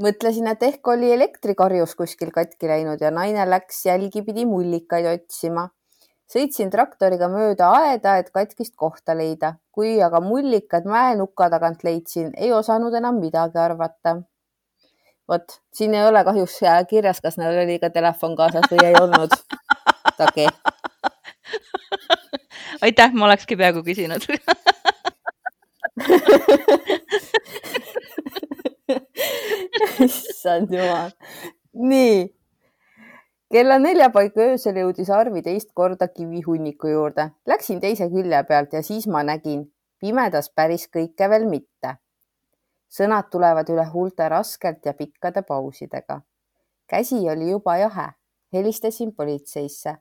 mõtlesin, 0.00 0.48
et 0.50 0.62
ehk 0.62 0.88
oli 0.88 1.12
elektrikarjus 1.12 1.94
kuskil 1.94 2.30
katki 2.30 2.68
läinud 2.68 3.00
ja 3.00 3.10
naine 3.10 3.44
läks 3.50 3.86
jälgipidi 3.86 4.46
mullikaid 4.46 5.06
otsima. 5.06 5.68
sõitsin 6.30 6.70
traktoriga 6.70 7.28
mööda 7.28 7.70
aeda, 7.74 8.16
et 8.18 8.30
katkist 8.30 8.76
kohta 8.76 9.16
leida, 9.16 9.54
kui 9.72 10.02
aga 10.02 10.20
mullikad 10.20 10.84
mäenuka 10.84 11.50
tagant 11.50 11.82
leidsin, 11.84 12.30
ei 12.36 12.52
osanud 12.52 12.94
enam 12.94 13.18
midagi 13.18 13.58
arvata. 13.58 14.22
Vot 15.30 15.60
siin 15.74 15.94
ei 15.94 16.06
ole 16.06 16.24
kahjuks 16.26 16.58
kirjas, 16.90 17.20
kas 17.22 17.38
neil 17.38 17.62
oli 17.62 17.78
ka 17.82 17.90
telefon 17.94 18.36
kaasas 18.36 18.66
või 18.70 18.86
ei 18.88 18.94
olnud. 19.00 19.30
Tage, 20.18 20.46
aitäh, 22.82 23.12
ma 23.14 23.24
olekski 23.30 23.56
peaaegu 23.56 23.82
küsinud. 23.86 24.26
issand 30.00 30.72
jumal. 30.74 31.10
nii 31.72 32.34
kella 33.52 33.78
nelja 33.78 34.10
paiku 34.14 34.40
öösel 34.44 34.78
jõudis 34.80 35.10
Arvi 35.14 35.42
teist 35.42 35.70
korda 35.74 36.08
kivihunniku 36.08 36.88
juurde. 36.88 37.30
Läksin 37.46 37.80
teise 37.80 38.08
külje 38.10 38.42
pealt 38.48 38.72
ja 38.72 38.82
siis 38.86 39.06
ma 39.06 39.22
nägin 39.26 39.66
pimedas 40.00 40.50
päris 40.54 40.86
kõike 40.88 41.28
veel 41.30 41.46
mitte. 41.50 41.96
Sõnad 42.90 43.30
tulevad 43.30 43.68
üle 43.70 43.84
huulte 43.92 44.28
raskelt 44.28 44.86
ja 44.86 44.94
pikkade 44.94 45.42
pausidega. 45.42 46.20
käsi 46.86 47.30
oli 47.30 47.50
juba 47.50 47.76
jahe, 47.76 48.08
helistasin 48.52 49.14
politseisse. 49.14 49.96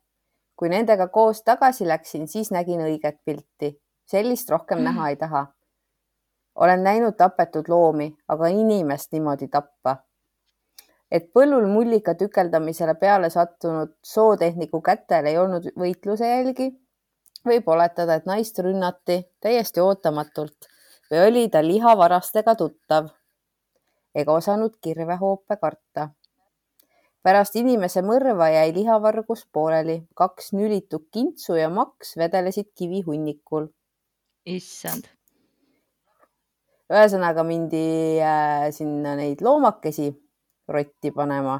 kui 0.55 0.69
nendega 0.69 1.07
koos 1.07 1.43
tagasi 1.43 1.87
läksin, 1.87 2.27
siis 2.27 2.51
nägin 2.51 2.81
õiget 2.81 3.21
pilti. 3.25 3.81
sellist 4.05 4.49
rohkem 4.49 4.79
näha 4.83 5.09
ei 5.09 5.15
taha. 5.15 5.47
olen 6.55 6.83
näinud 6.83 7.15
tapetud 7.17 7.67
loomi, 7.67 8.17
aga 8.27 8.47
inimest 8.47 9.11
niimoodi 9.11 9.47
tappa 9.47 9.97
et 11.11 11.31
põllul 11.33 11.65
mullika 11.67 12.13
tükeldamisele 12.13 12.93
peale 12.95 13.29
sattunud 13.29 13.95
sootehniku 14.03 14.81
kätel 14.81 15.25
ei 15.25 15.37
olnud 15.37 15.71
võitluse 15.77 16.27
jälgi, 16.27 16.69
võib 17.45 17.67
oletada, 17.67 18.15
et 18.15 18.25
naist 18.25 18.59
rünnati 18.59 19.23
täiesti 19.41 19.81
ootamatult 19.81 20.69
või 21.11 21.25
oli 21.27 21.49
ta 21.49 21.61
lihavarastega 21.65 22.55
tuttav 22.55 23.09
ega 24.15 24.33
osanud 24.33 24.77
kirvehoope 24.81 25.57
karta. 25.57 26.09
pärast 27.23 27.55
inimese 27.59 28.01
mõrva 28.01 28.47
jäi 28.49 28.73
lihavargus 28.73 29.45
pooleli, 29.51 29.99
kaks 30.15 30.53
nülitut 30.53 31.09
kintsu 31.11 31.55
ja 31.55 31.69
maks 31.69 32.15
vedelesid 32.17 32.71
kivihunnikul. 32.75 33.67
issand, 34.45 35.09
ühesõnaga 36.89 37.43
mindi 37.43 38.19
äh, 38.21 38.69
sinna 38.71 39.15
neid 39.15 39.41
loomakesi 39.41 40.09
rotti 40.67 41.11
panema 41.11 41.59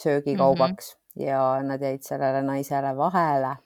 söögikaubaks 0.00 0.94
mm 0.94 1.22
-hmm. 1.22 1.26
ja 1.26 1.62
nad 1.62 1.82
jäid 1.82 2.02
sellele 2.02 2.42
naisele 2.42 2.96
vahele. 2.96 3.56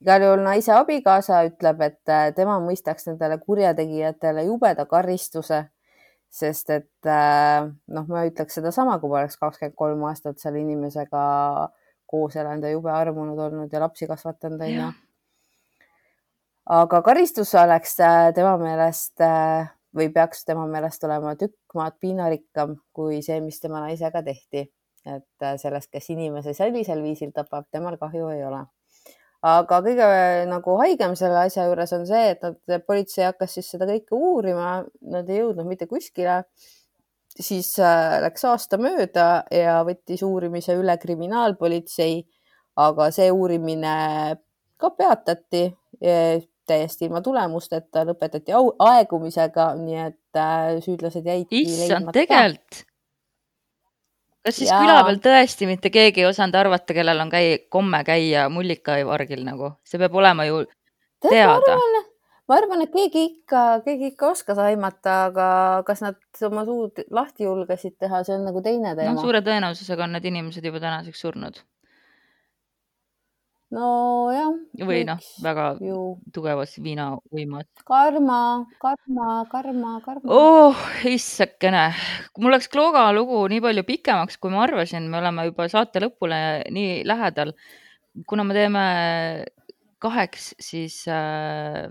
Igal 0.00 0.22
juhul 0.24 0.44
naise 0.44 0.72
abikaasa 0.72 1.42
ütleb, 1.48 1.82
et 1.84 2.12
äh, 2.12 2.30
tema 2.36 2.56
mõistaks 2.62 3.06
nendele 3.10 3.36
kurjategijatele 3.42 4.46
jubeda 4.46 4.86
karistuse, 4.88 5.64
sest 6.32 6.72
et 6.72 7.10
äh, 7.10 7.68
noh, 7.68 8.08
ma 8.08 8.24
ütleks 8.28 8.56
sedasama, 8.58 8.98
kui 9.00 9.12
ma 9.12 9.20
oleks 9.20 9.36
kakskümmend 9.40 9.76
kolm 9.76 10.06
aastat 10.08 10.40
selle 10.40 10.62
inimesega 10.64 11.22
koos 12.10 12.36
elanud 12.40 12.64
ja 12.66 12.72
jube 12.74 12.90
armunud 12.94 13.38
olnud 13.38 13.72
ja 13.72 13.84
lapsi 13.84 14.08
kasvatanud, 14.10 14.64
onju 14.66 14.88
aga 16.70 17.02
karistus 17.02 17.52
oleks 17.58 17.96
äh, 18.00 18.30
tema 18.34 18.56
meelest 18.60 19.20
või 19.96 20.10
peaks 20.14 20.44
tema 20.46 20.64
meelest 20.70 21.04
olema 21.04 21.34
tükk 21.36 21.74
maad 21.74 21.96
piinarikkam 22.00 22.76
kui 22.94 23.20
see, 23.26 23.40
mis 23.42 23.58
tema 23.60 23.82
naisega 23.84 24.22
tehti. 24.22 24.70
et 25.08 25.44
sellest, 25.56 25.88
kes 25.88 26.10
inimese 26.12 26.52
sellisel 26.52 27.00
viisil 27.02 27.30
tapab, 27.32 27.64
temal 27.72 27.96
kahju 27.96 28.26
ei 28.34 28.42
ole. 28.44 28.58
Aga 29.46 29.80
kõige 29.84 30.08
nagu 30.50 30.76
haigem 30.82 31.14
selle 31.18 31.38
asja 31.46 31.64
juures 31.68 31.94
on 31.96 32.04
see, 32.08 32.34
et 32.34 32.42
nad, 32.44 32.58
politsei 32.86 33.24
hakkas 33.28 33.56
siis 33.56 33.70
seda 33.72 33.88
kõike 33.88 34.16
uurima, 34.16 34.82
nad 35.12 35.30
ei 35.30 35.40
jõudnud 35.40 35.68
mitte 35.68 35.88
kuskile. 35.90 36.42
siis 37.40 37.72
äh, 37.78 38.20
läks 38.20 38.44
aasta 38.44 38.76
mööda 38.76 39.44
ja 39.54 39.80
võttis 39.86 40.22
uurimise 40.26 40.74
üle 40.76 40.96
kriminaalpolitsei, 40.98 42.20
aga 42.76 43.10
see 43.14 43.30
uurimine 43.30 43.94
ka 44.80 44.90
peatati 44.90 45.64
täiesti 46.70 47.08
ilma 47.08 47.20
tulemusteta, 47.24 48.04
lõpetati 48.08 48.54
aegumisega, 48.54 49.72
nii 49.80 49.98
et 50.04 50.38
äh, 50.38 50.78
süüdlased 50.84 51.26
jäidki. 51.26 51.64
issand, 51.64 52.12
tegelikult 52.14 52.84
kas 54.44 54.56
siis 54.56 54.70
ja. 54.70 54.78
küla 54.82 55.00
peal 55.06 55.18
tõesti 55.24 55.68
mitte 55.68 55.92
keegi 55.94 56.24
ei 56.24 56.28
osanud 56.28 56.56
arvata, 56.60 56.96
kellel 56.96 57.24
on 57.24 57.32
käi, 57.32 57.58
komme 57.72 58.02
käia 58.06 58.48
mullikaivargil 58.52 59.42
nagu, 59.46 59.74
see 59.86 60.00
peab 60.02 60.16
olema 60.16 60.46
ju 60.48 60.62
Tead, 61.20 61.34
teada. 61.34 62.04
ma 62.48 62.56
arvan, 62.56 62.84
et 62.86 62.94
keegi 62.94 63.24
ikka, 63.26 63.64
keegi 63.84 64.14
ikka 64.14 64.30
oskas 64.32 64.60
aimata, 64.62 65.16
aga 65.28 65.48
kas 65.86 66.00
nad 66.06 66.16
oma 66.48 66.64
suud 66.68 67.02
lahti 67.12 67.44
julgesid 67.44 67.98
teha, 68.00 68.22
see 68.24 68.38
on 68.38 68.48
nagu 68.48 68.62
teine 68.64 68.94
teema 68.96 69.18
no,. 69.18 69.24
suure 69.24 69.44
tõenäosusega 69.44 70.06
on 70.06 70.16
need 70.16 70.30
inimesed 70.32 70.64
juba 70.64 70.80
tänaseks 70.80 71.20
surnud 71.26 71.60
nojah. 73.74 74.50
või 74.86 75.02
noh, 75.06 75.20
väga 75.44 75.66
ju. 75.84 75.98
tugevas 76.34 76.74
viinauimas. 76.82 77.68
karma, 77.86 78.40
karma, 78.82 79.28
karma, 79.50 79.92
karma. 80.04 80.26
oh, 80.34 80.86
issakene, 81.06 81.90
mul 82.38 82.54
läks 82.56 82.70
Klooga 82.72 83.06
lugu 83.14 83.42
nii 83.50 83.62
palju 83.64 83.86
pikemaks, 83.86 84.40
kui 84.42 84.52
ma 84.54 84.64
arvasin, 84.66 85.06
me 85.10 85.20
oleme 85.22 85.46
juba 85.50 85.68
saate 85.70 86.02
lõpule 86.02 86.40
nii 86.74 87.02
lähedal. 87.08 87.54
kuna 88.26 88.44
me 88.44 88.56
teeme 88.56 88.86
kaheks, 90.02 90.54
siis 90.58 91.04
äh, 91.08 91.86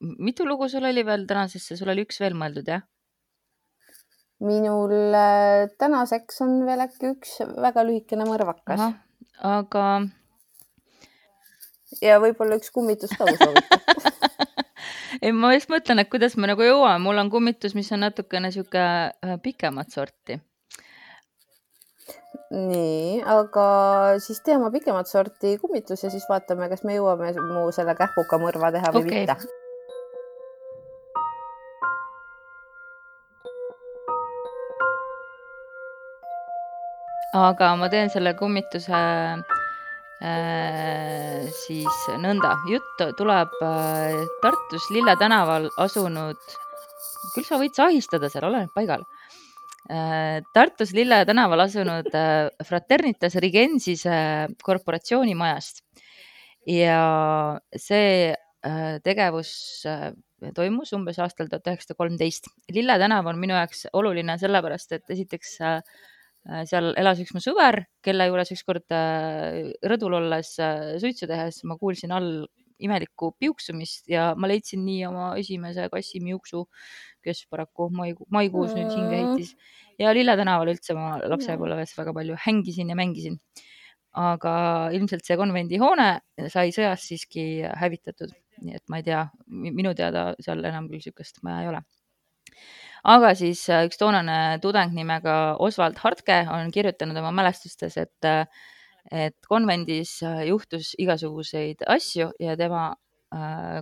mitu 0.00 0.44
lugu 0.44 0.68
sul 0.68 0.84
oli 0.84 1.06
veel 1.06 1.24
tänasesse, 1.26 1.78
sul 1.78 1.94
oli 1.94 2.04
üks 2.04 2.20
veel 2.20 2.36
mõeldud, 2.36 2.68
jah? 2.68 2.84
minul 4.44 4.92
äh, 5.16 5.64
tänaseks 5.80 6.42
on 6.44 6.58
veel 6.68 6.84
äkki 6.84 7.14
üks 7.14 7.38
väga 7.56 7.86
lühikene 7.88 8.26
mõrvakas. 8.28 8.82
aga 9.40 9.86
ja 12.02 12.20
võib-olla 12.22 12.58
üks 12.60 12.72
kummitus 12.74 13.12
ka, 13.16 13.26
kui 13.28 13.38
soovite 13.42 13.76
ei, 15.22 15.32
ma 15.32 15.52
just 15.54 15.70
mõtlen, 15.72 16.02
et 16.02 16.10
kuidas 16.12 16.36
me 16.38 16.50
nagu 16.50 16.64
jõuame, 16.64 17.00
mul 17.04 17.20
on 17.22 17.30
kummitus, 17.32 17.76
mis 17.78 17.90
on 17.94 18.04
natukene 18.04 18.52
sihuke 18.54 18.82
äh, 18.82 19.36
pikemat 19.42 19.92
sorti. 19.94 20.40
nii, 22.50 23.22
aga 23.26 23.66
siis 24.22 24.38
tee 24.46 24.54
oma 24.54 24.70
pikemat 24.70 25.08
sorti 25.10 25.56
kummitus 25.58 26.04
ja 26.04 26.10
siis 26.12 26.26
vaatame, 26.30 26.68
kas 26.70 26.84
me 26.86 26.94
jõuame 26.98 27.32
mu 27.40 27.68
selle 27.74 27.96
kähkuka 27.98 28.38
mõrva 28.42 28.70
teha 28.74 28.92
või 28.94 29.06
okay. 29.06 29.24
mitte. 29.26 29.62
aga 37.36 37.74
ma 37.76 37.90
teen 37.92 38.08
selle 38.08 38.32
kummituse 38.38 39.00
Äh, 40.16 41.44
siis 41.52 42.04
nõnda, 42.22 42.54
jutt 42.70 43.02
tuleb 43.18 43.52
äh, 43.60 44.22
Tartus 44.40 44.86
Lille 44.94 45.12
tänaval 45.20 45.68
asunud, 45.82 46.40
küll 47.34 47.44
sa 47.44 47.58
võid 47.60 47.76
sahistada 47.76 48.30
seal, 48.32 48.46
oleneb 48.48 48.72
paigal. 48.72 49.04
Äh, 49.92 50.40
Tartus 50.56 50.94
Lille 50.96 51.20
tänaval 51.28 51.66
asunud 51.66 52.08
Fraternitas 52.64 53.36
Rigensise 53.44 54.16
korporatsioonimajast 54.64 55.84
ja 56.72 57.60
see 57.76 58.32
tegevus 59.04 59.50
toimus 60.56 60.90
umbes 60.96 61.20
aastal 61.22 61.46
tuhat 61.46 61.68
üheksasada 61.70 61.94
kolmteist. 62.00 62.48
Lille 62.74 62.96
tänav 62.98 63.28
on 63.30 63.38
minu 63.38 63.54
jaoks 63.54 63.84
oluline 63.94 64.34
sellepärast, 64.40 64.96
et 64.96 65.12
esiteks 65.14 65.52
äh, 65.62 65.76
Äh, 65.78 66.14
seal 66.68 66.92
elas 66.98 67.20
üks 67.22 67.34
mu 67.34 67.42
sõber, 67.42 67.82
kelle 68.04 68.28
juures 68.28 68.52
ükskord 68.54 68.94
äh, 68.94 69.72
rõdul 69.90 70.18
olles 70.20 70.52
äh, 70.62 70.94
suitsu 71.02 71.28
tehes 71.30 71.62
ma 71.66 71.76
kuulsin 71.80 72.14
all 72.14 72.46
imelikku 72.82 73.32
piuksumist 73.40 74.10
ja 74.12 74.28
ma 74.36 74.50
leidsin 74.50 74.82
nii 74.84 75.06
oma 75.08 75.30
esimese 75.40 75.88
kassi 75.92 76.20
miuksu, 76.20 76.66
kes 77.24 77.46
paraku 77.50 77.88
maiku, 77.90 78.26
maikuus 78.32 78.74
nüüd 78.76 78.92
hinge 78.92 79.16
heitis. 79.16 79.54
ja 79.98 80.12
Lille 80.14 80.36
tänaval 80.36 80.74
üldse 80.74 80.94
ma 80.96 81.16
lapsepõlves 81.24 81.96
väga 81.96 82.14
palju 82.16 82.36
hängisin 82.46 82.92
ja 82.92 82.98
mängisin. 82.98 83.40
aga 84.16 84.52
ilmselt 84.96 85.26
see 85.26 85.36
konvendihoone 85.36 86.08
sai 86.52 86.70
sõjas 86.72 87.02
siiski 87.04 87.66
hävitatud, 87.76 88.30
nii 88.64 88.78
et 88.78 88.84
ma 88.88 89.02
ei 89.02 89.04
tea, 89.04 89.26
minu 89.52 89.92
teada 89.96 90.30
seal 90.40 90.64
enam 90.64 90.86
küll 90.88 91.02
niisugust 91.02 91.42
maja 91.44 91.64
ei 91.64 91.68
ole 91.72 91.82
aga 93.06 93.32
siis 93.38 93.62
äh, 93.70 93.84
üks 93.86 93.98
toonane 94.00 94.58
tudeng 94.62 94.94
nimega 94.96 95.56
Oswald 95.62 95.98
Hartke 96.02 96.40
on 96.52 96.72
kirjutanud 96.74 97.18
oma 97.20 97.32
mälestustes, 97.34 97.96
et, 98.02 98.26
äh, 98.26 98.46
et 99.12 99.36
konvendis 99.48 100.18
äh, 100.26 100.46
juhtus 100.50 100.94
igasuguseid 100.98 101.86
asju 101.96 102.32
ja 102.42 102.56
tema 102.58 102.92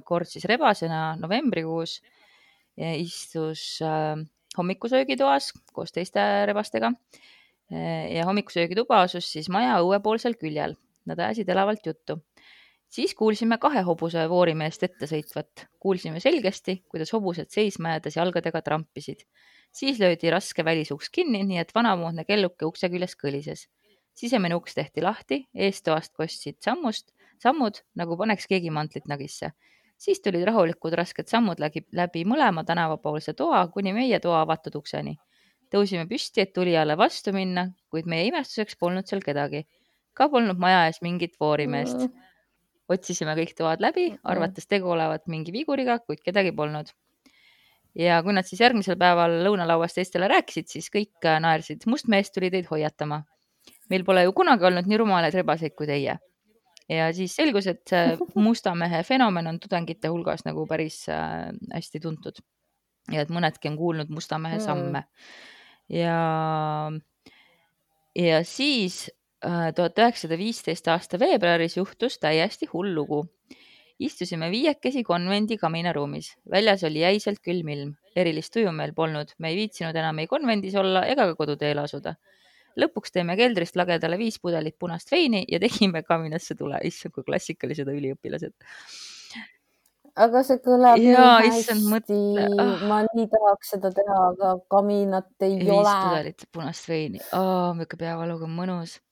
kord 0.08 0.24
siis 0.26 0.46
rebasena 0.48 1.18
novembrikuus 1.20 1.98
istus 2.80 3.60
hommikusöögitoas 4.56 5.50
koos 5.76 5.92
teiste 5.92 6.22
rebastega 6.48 6.88
ja 7.68 8.24
hommikusöögituba 8.24 9.02
asus 9.04 9.28
siis 9.30 9.50
maja 9.52 9.76
õuepoolsel 9.84 10.34
küljel. 10.40 10.74
Nad 11.06 11.20
ajasid 11.20 11.52
elavalt 11.52 11.86
juttu 11.86 12.16
siis 12.94 13.14
kuulsime 13.14 13.58
kahe 13.58 13.82
hobuse 13.82 14.28
voorimeest 14.30 14.82
ette 14.86 15.06
sõitvat. 15.10 15.66
kuulsime 15.82 16.20
selgesti, 16.20 16.76
kuidas 16.90 17.12
hobused 17.12 17.50
seisma 17.50 17.96
jäädes 17.96 18.16
jalgadega 18.16 18.62
trampisid. 18.62 19.24
siis 19.72 19.98
löödi 19.98 20.30
raske 20.30 20.64
välisuks 20.64 21.10
kinni, 21.10 21.42
nii 21.44 21.58
et 21.58 21.72
vanamoodne 21.74 22.24
kelluke 22.24 22.66
ukse 22.66 22.88
küljes 22.88 23.16
kõlises. 23.22 23.66
sisemine 24.14 24.54
uks 24.54 24.74
tehti 24.74 25.02
lahti, 25.02 25.40
eestoast 25.54 26.14
kostsid 26.14 26.60
sammust, 26.60 27.10
sammud 27.42 27.80
nagu 27.94 28.16
paneks 28.16 28.46
keegi 28.46 28.70
mantlit 28.70 29.08
nagisse. 29.10 29.50
siis 29.98 30.20
tulid 30.20 30.44
rahulikud 30.46 30.94
rasked 30.94 31.26
sammud 31.28 31.58
läbi, 31.58 31.82
läbi 31.92 32.24
mõlema 32.24 32.64
tänavapoolse 32.64 33.34
toa 33.34 33.66
kuni 33.74 33.92
meie 33.92 34.20
toa 34.20 34.42
avatud 34.42 34.74
ukseni. 34.74 35.16
tõusime 35.74 36.06
püsti, 36.06 36.40
et 36.46 36.52
tulijale 36.52 36.96
vastu 36.96 37.32
minna, 37.32 37.72
kuid 37.90 38.06
meie 38.06 38.28
imestuseks 38.30 38.76
polnud 38.76 39.06
seal 39.06 39.20
kedagi. 39.20 39.66
ka 40.14 40.28
polnud 40.28 40.58
maja 40.58 40.86
ees 40.86 41.02
mingit 41.02 41.34
voorimeest 41.40 41.98
mm 41.98 42.33
otsisime 42.88 43.34
kõik 43.38 43.54
toad 43.58 43.82
läbi, 43.82 44.10
arvates 44.28 44.68
tegu 44.68 44.90
olevat 44.92 45.26
mingi 45.30 45.52
viguriga, 45.54 45.98
kuid 46.04 46.20
kedagi 46.24 46.52
polnud. 46.56 46.92
ja 47.94 48.18
kui 48.26 48.34
nad 48.34 48.46
siis 48.46 48.60
järgmisel 48.60 48.96
päeval 48.98 49.36
lõunalauas 49.46 49.94
teistele 49.94 50.26
rääkisid, 50.28 50.66
siis 50.68 50.90
kõik 50.90 51.24
äh, 51.24 51.40
naersid. 51.40 51.86
must 51.86 52.08
mees 52.08 52.30
tuli 52.30 52.50
teid 52.50 52.66
hoiatama. 52.70 53.22
meil 53.90 54.04
pole 54.04 54.24
ju 54.24 54.32
kunagi 54.32 54.64
olnud 54.64 54.86
nii 54.86 54.98
rumalaid 54.98 55.34
rebaseid 55.34 55.74
kui 55.74 55.86
teie. 55.86 56.18
ja 56.88 57.12
siis 57.12 57.36
selgus, 57.36 57.66
et 57.66 57.82
see 57.88 58.18
musta 58.48 58.74
mehe 58.74 59.02
fenomen 59.02 59.46
on 59.46 59.60
tudengite 59.60 60.08
hulgas 60.08 60.44
nagu 60.44 60.66
päris 60.66 61.08
äh, 61.08 61.50
hästi 61.72 62.00
tuntud. 62.00 62.44
ja 63.12 63.20
et 63.20 63.30
mõnedki 63.30 63.68
on 63.68 63.76
kuulnud 63.76 64.10
musta 64.10 64.38
mehe 64.38 64.60
samme. 64.60 65.04
ja, 65.88 66.90
ja 68.14 68.44
siis 68.44 69.08
Äh, 69.08 69.23
tuhat 69.76 69.98
üheksasada 69.98 70.38
viisteist 70.40 70.88
aasta 70.88 71.18
veebruaris 71.20 71.76
juhtus 71.76 72.18
täiesti 72.18 72.68
hull 72.72 72.94
lugu. 72.94 73.24
istusime 74.00 74.48
viiekesi 74.50 75.04
konvendi 75.06 75.56
kaminaruumis, 75.56 76.32
väljas 76.50 76.82
oli 76.84 77.04
jäiselt 77.04 77.38
külm 77.44 77.68
ilm, 77.70 77.92
erilist 78.16 78.52
tuju 78.52 78.72
meil 78.74 78.90
polnud, 78.94 79.30
me 79.38 79.52
ei 79.52 79.56
viitsinud 79.60 79.94
enam 79.96 80.18
ei 80.18 80.26
konvendis 80.26 80.74
olla 80.74 81.04
ega 81.06 81.28
ka 81.30 81.36
koduteele 81.38 81.84
asuda. 81.84 82.16
lõpuks 82.80 83.14
tõime 83.14 83.36
keldrist 83.38 83.76
lagedale 83.76 84.18
viis 84.18 84.40
pudelit 84.42 84.74
punast 84.78 85.12
veini 85.12 85.44
ja 85.48 85.60
tegime 85.62 86.02
kaminasse 86.02 86.56
tule, 86.58 86.80
issand 86.82 87.14
kui 87.14 87.22
klassikalised 87.24 87.88
üliõpilased. 87.88 88.54
Aga 90.14 90.42
see 90.46 90.60
kõlab 90.62 90.98
Jaa, 91.02 91.38
nii 91.42 91.50
hästi, 91.50 92.18
ah. 92.62 92.82
ma 92.86 93.00
nii 93.02 93.24
tahaks 93.30 93.72
seda 93.74 93.90
teha, 93.94 94.18
aga 94.30 94.52
kaminat 94.70 95.26
ei 95.42 95.56
Viis 95.58 95.70
ole. 95.74 95.90
viis 95.90 96.04
pudelit 96.04 96.44
punast 96.54 96.88
veini. 96.88 97.22
Oh,, 97.34 97.74
niisugune 97.74 97.98
peavaluga 98.04 98.50
mõnus. 98.50 98.98
Äh, 98.98 99.03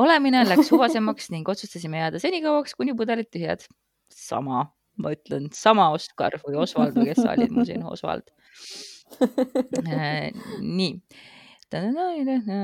olemine 0.00 0.44
läks 0.48 0.70
suvasemaks 0.70 1.30
ning 1.32 1.48
otsustasime 1.48 2.02
jääda 2.02 2.20
senikauaks, 2.22 2.74
kuni 2.78 2.94
pudelid 2.96 3.30
tühjad. 3.32 3.64
sama, 4.14 4.66
ma 5.00 5.10
ütlen, 5.14 5.48
sama 5.56 5.88
Oskar 5.94 6.36
või 6.44 6.58
Osvald 6.62 6.94
või 6.98 7.08
kes 7.08 7.22
sa 7.22 7.32
olid 7.32 7.54
mul 7.54 7.66
siin, 7.66 7.86
Osvald. 7.88 8.28
Äh, 9.14 10.30
nii, 10.60 10.92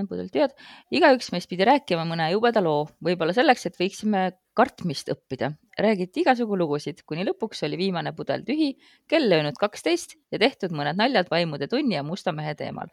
pudelid 0.08 0.30
tühjad. 0.34 0.54
igaüks 0.94 1.32
meist 1.34 1.50
pidi 1.50 1.66
rääkima 1.66 2.04
mõne 2.08 2.30
jubeda 2.32 2.62
loo, 2.62 2.84
võib-olla 3.02 3.34
selleks, 3.36 3.66
et 3.66 3.78
võiksime 3.80 4.24
kartmist 4.54 5.10
õppida. 5.10 5.52
räägiti 5.80 6.20
igasugu 6.22 6.58
lugusid, 6.58 7.02
kuni 7.08 7.24
lõpuks 7.24 7.64
oli 7.66 7.78
viimane 7.80 8.12
pudel 8.12 8.44
tühi, 8.44 8.74
kell 9.08 9.30
löönud 9.30 9.58
kaksteist 9.58 10.18
ja 10.30 10.38
tehtud 10.38 10.76
mõned 10.76 11.00
naljad 11.00 11.30
vaimude 11.30 11.68
tunni 11.68 11.96
ja 11.96 12.02
musta 12.06 12.32
mehe 12.36 12.54
teemal 12.54 12.90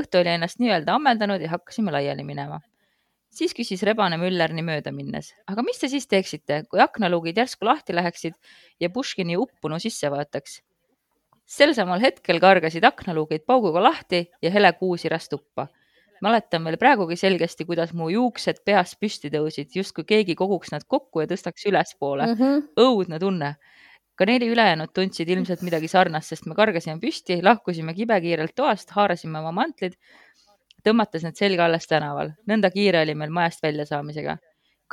õhtu 0.00 0.20
oli 0.20 0.34
ennast 0.34 0.60
nii-öelda 0.62 0.96
ammendanud 0.98 1.42
ja 1.42 1.50
hakkasime 1.54 1.92
laiali 1.94 2.24
minema. 2.24 2.60
siis 3.34 3.54
küsis 3.54 3.82
rebane 3.82 4.16
Müllerni 4.16 4.62
mööda 4.62 4.92
minnes, 4.94 5.32
aga 5.50 5.62
mis 5.66 5.78
te 5.78 5.88
siis 5.90 6.06
teeksite, 6.06 6.62
kui 6.70 6.80
aknaluugid 6.80 7.36
järsku 7.36 7.66
lahti 7.66 7.94
läheksid 7.94 8.34
ja 8.80 8.90
Puškini 8.90 9.36
uppunu 9.36 9.78
sisse 9.78 10.10
vaataks? 10.10 10.60
sel 11.46 11.74
samal 11.74 12.00
hetkel 12.00 12.40
kargasid 12.40 12.84
aknaluugid 12.84 13.44
pauguga 13.46 13.82
lahti 13.82 14.26
ja 14.42 14.50
hele 14.50 14.72
kuu 14.72 14.96
siras 14.96 15.28
tuppa 15.28 15.66
mäletan 16.24 16.64
veel 16.64 16.78
praegugi 16.80 17.16
selgesti, 17.18 17.66
kuidas 17.68 17.92
mu 17.96 18.08
juuksed 18.12 18.62
peas 18.66 18.94
püsti 19.00 19.30
tõusid, 19.32 19.72
justkui 19.76 20.06
keegi 20.08 20.36
koguks 20.38 20.72
nad 20.74 20.86
kokku 20.88 21.24
ja 21.24 21.30
tõstaks 21.30 21.66
ülespoole 21.70 22.28
mm. 22.30 22.38
-hmm. 22.38 22.62
õudne 22.80 23.20
tunne. 23.20 23.54
Ka 24.14 24.26
neli 24.30 24.48
ülejäänud 24.52 24.92
tundsid 24.94 25.28
ilmselt 25.28 25.62
midagi 25.66 25.88
sarnast, 25.90 26.30
sest 26.30 26.46
me 26.46 26.54
kargasime 26.54 27.00
püsti, 27.02 27.40
lahkusime 27.42 27.94
kibekiirelt 27.94 28.54
toast, 28.54 28.90
haarasime 28.94 29.40
oma 29.40 29.52
mantlid, 29.52 29.96
tõmmates 30.86 31.24
need 31.26 31.36
selga 31.40 31.64
alles 31.64 31.86
tänaval. 31.90 32.34
nõnda 32.46 32.70
kiire 32.70 33.02
oli 33.02 33.14
meil 33.14 33.30
majast 33.30 33.62
väljasaamisega. 33.62 34.38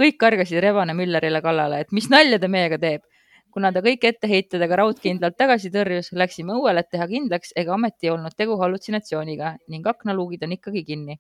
kõik 0.02 0.18
kargasid 0.18 0.60
Rebane 0.64 0.94
Müllerile 0.94 1.42
kallale, 1.42 1.80
et 1.82 1.92
mis 1.92 2.10
nalja 2.10 2.40
ta 2.40 2.48
meiega 2.48 2.78
teeb 2.78 3.02
kuna 3.52 3.72
ta 3.76 3.82
kõik 3.84 4.06
etteheitedega 4.08 4.78
raudkindlalt 4.80 5.36
tagasi 5.40 5.72
tõrjus, 5.74 6.12
läksime 6.16 6.56
õuele, 6.56 6.84
et 6.84 6.90
teha 6.94 7.08
kindlaks, 7.08 7.52
ega 7.60 7.76
ometi 7.76 8.08
ei 8.08 8.14
olnud 8.14 8.36
tegu 8.38 8.56
hallutsinatsiooniga 8.62 9.56
ning 9.74 9.88
aknaluugid 9.88 10.48
on 10.48 10.56
ikkagi 10.58 10.86
kinni. 10.88 11.20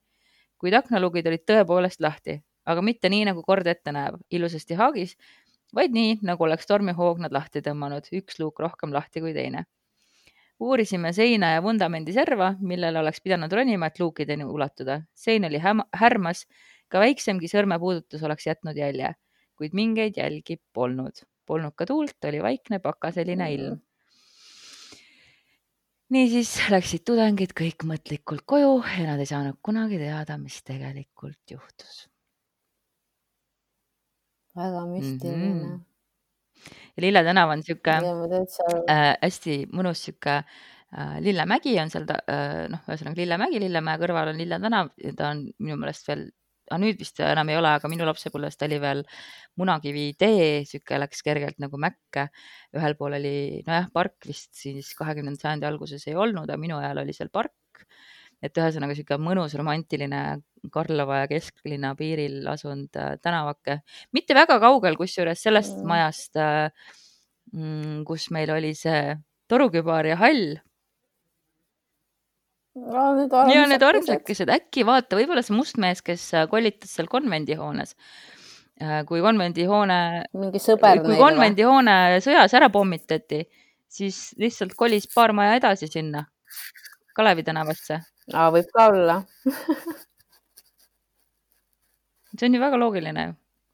kuid 0.61 0.75
aknaluugid 0.77 1.25
olid 1.27 1.41
tõepoolest 1.49 2.03
lahti, 2.05 2.35
aga 2.69 2.81
mitte 2.85 3.09
nii, 3.09 3.23
nagu 3.31 3.41
kord 3.41 3.67
ette 3.67 3.91
näeb, 3.91 4.19
ilusasti 4.29 4.77
haagis, 4.77 5.15
vaid 5.75 5.93
nii, 5.95 6.17
nagu 6.27 6.43
oleks 6.43 6.67
tormihoog 6.67 7.21
nad 7.23 7.31
lahti 7.31 7.61
tõmmanud, 7.65 8.09
üks 8.21 8.39
luuk 8.39 8.59
rohkem 8.59 8.93
lahti 8.93 9.23
kui 9.23 9.33
teine. 9.33 9.65
uurisime 10.61 11.09
seina 11.13 11.55
ja 11.55 11.61
vundamendi 11.65 12.13
serva, 12.13 12.51
millele 12.61 12.99
oleks 12.99 13.21
pidanud 13.21 13.53
ronima, 13.53 13.87
et 13.87 13.99
luukideni 13.99 14.45
ulatuda. 14.45 15.01
sein 15.15 15.45
oli 15.45 15.59
härmas, 15.93 16.45
ka 16.87 16.99
väiksemgi 16.99 17.47
sõrmepuudutus 17.47 18.23
oleks 18.23 18.47
jätnud 18.47 18.77
jälje, 18.77 19.15
kuid 19.55 19.73
mingeid 19.73 20.17
jälgi 20.17 20.61
polnud 20.73 21.25
polnud 21.51 21.75
ka 21.75 21.87
tuult, 21.89 22.19
oli 22.29 22.41
vaikne 22.43 22.79
pakaseline 22.83 23.47
mm. 23.47 23.55
ilm. 23.57 23.79
niisiis 26.11 26.53
läksid 26.71 27.05
tudengid 27.07 27.55
kõik 27.57 27.85
mõtlikult 27.87 28.43
koju 28.47 28.73
ja 28.83 29.11
nad 29.13 29.21
ei 29.23 29.29
saanud 29.29 29.59
kunagi 29.63 29.99
teada, 30.01 30.37
mis 30.39 30.59
tegelikult 30.67 31.55
juhtus. 31.55 32.05
Väga 34.57 34.83
müstiline 34.89 35.53
mm. 35.53 35.61
-hmm. 35.61 35.79
ja 36.95 37.05
Lille 37.05 37.23
tänav 37.23 37.53
on 37.53 37.63
sihuke 37.63 37.95
äh, 37.95 39.15
hästi 39.21 39.57
mõnus 39.73 40.03
sihuke 40.07 40.37
äh, 40.41 41.17
Lillemägi 41.19 41.79
on 41.79 41.89
seal 41.89 42.05
äh,, 42.09 42.67
noh, 42.69 42.83
ühesõnaga 42.87 43.21
Lillemägi, 43.21 43.63
Lillemäe 43.63 43.97
kõrval 44.01 44.33
on 44.33 44.37
Lille 44.37 44.59
tänav 44.59 44.93
ja 45.03 45.13
ta 45.17 45.33
on 45.35 45.47
minu 45.59 45.77
meelest 45.77 46.07
veel 46.07 46.29
aga 46.71 46.79
nüüd 46.85 46.99
vist 47.01 47.19
enam 47.19 47.49
ei 47.51 47.57
ole, 47.59 47.73
aga 47.75 47.89
minu 47.91 48.07
lapsepõlves 48.07 48.55
ta 48.57 48.67
oli 48.69 48.79
veel 48.81 49.03
Munakivi 49.59 50.05
tee, 50.19 50.63
sihuke 50.67 50.99
läks 51.01 51.23
kergelt 51.25 51.59
nagu 51.59 51.79
Mäkke. 51.81 52.29
ühel 52.77 52.95
pool 52.99 53.17
oli 53.19 53.35
nojah, 53.67 53.89
park 53.93 54.29
vist 54.29 54.53
siis 54.55 54.93
kahekümnenda 54.95 55.41
sajandi 55.41 55.67
alguses 55.67 56.07
ei 56.07 56.15
olnud, 56.15 56.47
aga 56.47 56.59
minu 56.61 56.79
ajal 56.79 57.03
oli 57.03 57.15
seal 57.17 57.31
park. 57.33 57.83
Et 58.41 58.57
ühesõnaga 58.57 58.95
sihuke 58.97 59.17
mõnus 59.21 59.53
romantiline 59.57 60.41
Karlova 60.73 61.23
ja 61.23 61.29
kesklinna 61.29 61.93
piiril 61.97 62.45
asunud 62.49 62.97
äh, 62.97 63.13
tänavake, 63.21 63.79
mitte 64.13 64.37
väga 64.37 64.59
kaugel, 64.61 64.97
kusjuures 64.99 65.41
sellest 65.41 65.77
mm. 65.77 65.87
majast, 65.89 66.37
äh, 66.41 66.97
mm, 67.53 68.01
kus 68.09 68.29
meil 68.33 68.51
oli 68.53 68.73
see 68.77 69.15
torukübar 69.51 70.09
ja 70.09 70.17
hall 70.21 70.59
ja 73.51 73.65
need 73.67 73.83
armsakesed, 73.83 74.51
äkki 74.53 74.85
vaata, 74.87 75.17
võib-olla 75.19 75.43
see 75.43 75.57
must 75.57 75.81
mees, 75.81 76.03
kes 76.05 76.29
äh, 76.37 76.45
kollitas 76.51 76.93
seal 76.97 77.09
konvendihoones. 77.11 77.97
Kui 79.05 79.19
konvendihoone, 79.21 79.95
mingi 80.41 80.57
sõber 80.57 81.03
kui 81.03 81.13
konvendihoone 81.19 82.17
sõjas 82.25 82.55
ära 82.57 82.71
pommitati, 82.73 83.43
siis 83.85 84.31
lihtsalt 84.41 84.73
kolis 84.79 85.05
paar 85.11 85.35
maja 85.37 85.59
edasi 85.59 85.85
sinna, 85.91 86.23
Kalevi 87.13 87.43
tänavasse. 87.45 87.99
Aa, 88.33 88.49
võib 88.53 88.69
ka 88.75 88.81
olla 88.91 89.15
see 92.37 92.47
on 92.47 92.55
ju 92.55 92.63
väga 92.63 92.79
loogiline 92.79 93.23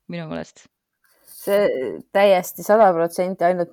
minu 0.07 0.25
meelest 0.31 0.57
see 1.47 1.93
täiesti 2.15 2.65
sada 2.65 2.89
protsenti 2.95 3.45
ainult, 3.47 3.71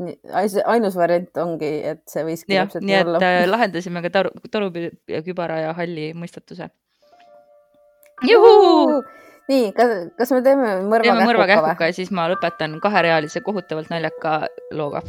ainus 0.71 0.97
variant 0.99 1.43
ongi, 1.43 1.71
et 1.91 2.03
see 2.11 2.25
võiski 2.27 2.57
ja, 2.57 2.67
täpselt 2.67 2.87
nii 2.87 3.01
olla. 3.01 3.21
nii 3.21 3.41
et 3.41 3.43
äh, 3.43 3.51
lahendasime 3.51 4.03
ka 4.05 4.13
toru, 4.15 4.33
torukübara 4.53 5.61
ja 5.65 5.75
halli 5.79 6.13
mõistatuse. 6.19 6.71
juhuu! 8.29 9.03
nii, 9.51 9.73
kas, 9.77 9.95
kas 10.19 10.35
me 10.37 10.43
teeme 10.45 10.77
mõrva 10.87 11.09
teeme 11.09 11.27
mõrva 11.29 11.49
kähkuka 11.51 11.91
ja 11.91 11.97
siis 11.97 12.13
ma 12.15 12.29
lõpetan 12.33 12.79
kaherealise 12.85 13.43
kohutavalt 13.45 13.91
naljaka 13.93 14.45
looga. 14.73 15.03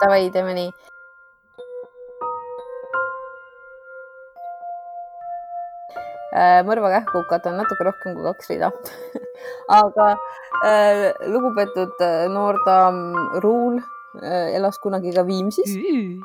Davai, 0.00 0.28
teeme 0.34 0.54
nii 0.56 0.70
mõrvakähkukat 6.32 7.46
on 7.50 7.58
natuke 7.60 7.84
rohkem 7.84 8.14
kui 8.16 8.24
kaks 8.24 8.48
rida 8.52 8.70
aga 9.82 10.08
äh, 10.64 11.10
lugupeetud 11.28 12.00
äh, 12.00 12.26
noordaam 12.32 13.02
Ruul 13.44 13.80
äh, 14.22 14.54
elas 14.56 14.80
kunagi 14.82 15.12
ka 15.12 15.26
Viimsis 15.26 15.74
mm.. 15.76 16.20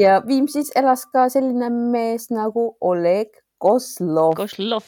ja 0.00 0.20
Viimsis 0.26 0.72
elas 0.76 1.06
ka 1.12 1.28
selline 1.32 1.70
mees 1.70 2.30
nagu 2.34 2.72
Oleg 2.80 3.42
Kozlov. 3.58 4.34
Kozlov. 4.36 4.84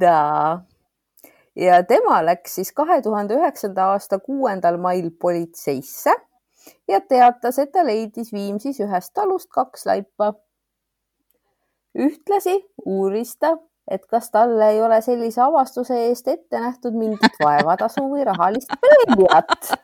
jaa. 0.00 0.62
ja 1.56 1.82
tema 1.84 2.22
läks 2.24 2.54
siis 2.60 2.72
kahe 2.72 3.00
tuhande 3.02 3.36
üheksanda 3.36 3.90
aasta 3.92 4.20
kuuendal 4.22 4.78
mail 4.78 5.10
politseisse 5.10 6.14
ja 6.88 7.00
teatas, 7.00 7.58
et 7.58 7.72
ta 7.72 7.82
leidis 7.84 8.32
Viimsis 8.32 8.80
ühest 8.84 9.12
talust 9.16 9.50
kaks 9.52 9.86
laipa 9.88 10.32
ühtlasi 11.98 12.56
uuris 12.86 13.36
ta, 13.40 13.56
et 13.90 14.04
kas 14.10 14.30
talle 14.30 14.72
ei 14.74 14.82
ole 14.82 15.00
sellise 15.02 15.42
avastuse 15.42 15.96
eest 16.08 16.28
ette 16.30 16.60
nähtud 16.62 16.96
mingit 16.96 17.38
vaevatasu 17.46 18.04
või 18.10 18.26
rahalist 18.28 18.72
preemiat. 18.82 19.72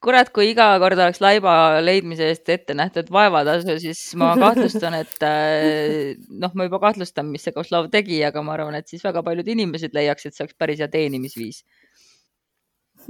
Kurat, 0.00 0.30
kui 0.32 0.46
iga 0.54 0.70
kord 0.80 0.96
oleks 0.96 1.18
laiba 1.20 1.52
leidmise 1.84 2.30
eest 2.32 2.48
ette 2.48 2.72
nähtud 2.72 3.10
vaevatasu, 3.12 3.74
siis 3.82 4.00
ma 4.16 4.30
kahtlustan, 4.40 4.96
et 5.02 5.26
äh, 5.26 6.14
noh, 6.30 6.54
ma 6.56 6.66
juba 6.70 6.80
kahtlustan, 6.86 7.28
mis 7.28 7.44
see 7.44 7.52
Kozlov 7.52 7.90
tegi, 7.92 8.22
aga 8.24 8.40
ma 8.46 8.54
arvan, 8.56 8.78
et 8.78 8.88
siis 8.88 9.04
väga 9.04 9.20
paljud 9.26 9.50
inimesed 9.52 9.92
leiaks, 9.96 10.24
et 10.24 10.36
see 10.36 10.46
oleks 10.46 10.56
päris 10.56 10.80
hea 10.80 10.88
teenimisviis 10.88 11.60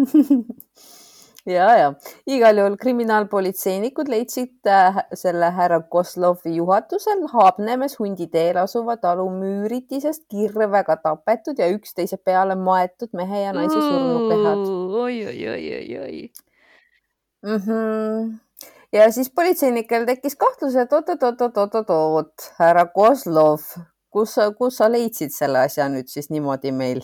ja, 1.46 1.68
ja 1.76 1.92
igal 2.26 2.58
juhul 2.58 2.76
kriminaalpolitseinikud 2.80 4.10
leidsid 4.12 4.68
äh, 4.68 5.00
selle 5.14 5.50
härra 5.56 5.80
Kozlovi 5.80 6.54
juhatusel 6.56 7.24
Haabnemes 7.32 7.98
hunditeel 7.98 8.60
asuva 8.62 8.96
talu 9.00 9.28
müüritisest 9.32 10.26
kirvega 10.30 10.96
tapetud 11.02 11.58
ja 11.58 11.70
üksteise 11.72 12.16
peale 12.24 12.54
maetud 12.54 13.14
mehe 13.16 13.44
ja 13.44 13.54
naise 13.56 13.78
surnukehad. 13.78 14.64
oi, 15.04 15.16
oi, 15.26 15.48
oi, 15.54 15.64
oi, 15.78 15.98
oi 15.98 16.30
mm. 17.42 17.56
-hmm. 17.56 18.34
ja 18.92 19.12
siis 19.12 19.30
politseinikel 19.30 20.04
tekkis 20.06 20.36
kahtlus, 20.36 20.76
et 20.76 20.92
oot-oot-oot-oot-oot, 20.92 22.52
härra 22.58 22.86
Kozlov, 22.86 23.64
kus 24.10 24.34
sa, 24.34 24.50
kus 24.50 24.76
sa 24.76 24.92
leidsid 24.92 25.32
selle 25.32 25.64
asja 25.64 25.88
nüüd 25.88 26.08
siis 26.08 26.30
niimoodi 26.30 26.72
meil 26.72 27.02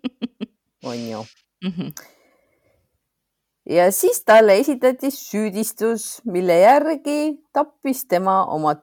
on 0.90 1.08
ju 1.10 1.24
mm. 1.64 1.70
-hmm 1.70 2.19
ja 3.68 3.90
siis 3.92 4.22
talle 4.24 4.58
esitati 4.60 5.10
süüdistus, 5.14 6.20
mille 6.24 6.60
järgi 6.60 7.40
tappis 7.52 8.04
tema 8.08 8.44
oma 8.46 8.76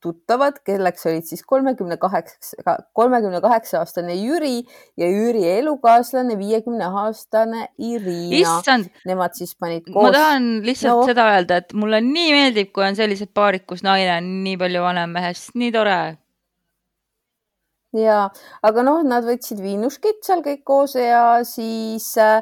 tuttavad, 0.00 0.56
kelleks 0.64 1.04
olid 1.06 1.26
siis 1.28 1.42
kolmekümne 1.44 1.96
kaheksa, 2.00 2.76
kolmekümne 2.96 3.40
kaheksa 3.40 3.82
aastane 3.82 4.14
Jüri 4.16 4.62
ja 4.96 5.08
Jüri 5.10 5.44
elukaaslane, 5.58 6.38
viiekümne 6.38 6.86
aastane 7.02 7.68
Irina. 7.78 8.78
Nemad 9.06 9.36
siis 9.36 9.52
panid 9.60 9.90
koos. 9.92 10.06
ma 10.08 10.12
tahan 10.14 10.48
lihtsalt 10.64 11.02
no. 11.02 11.04
seda 11.10 11.28
öelda, 11.34 11.60
et 11.60 11.76
mulle 11.76 12.00
nii 12.04 12.32
meeldib, 12.36 12.72
kui 12.72 12.86
on 12.86 12.96
sellised 12.96 13.34
paarid, 13.36 13.66
kus 13.68 13.84
naine 13.84 14.16
on 14.16 14.32
nii 14.46 14.56
palju 14.60 14.86
vanem 14.86 15.12
mehest, 15.18 15.52
nii 15.54 15.70
tore. 15.76 16.00
ja, 18.00 18.18
aga 18.62 18.86
noh, 18.86 19.04
nad 19.04 19.28
võtsid 19.28 19.60
viinuskit 19.60 20.24
seal 20.24 20.40
kõik 20.46 20.64
koos 20.64 20.96
ja 20.96 21.42
siis 21.44 22.14
äh, 22.16 22.40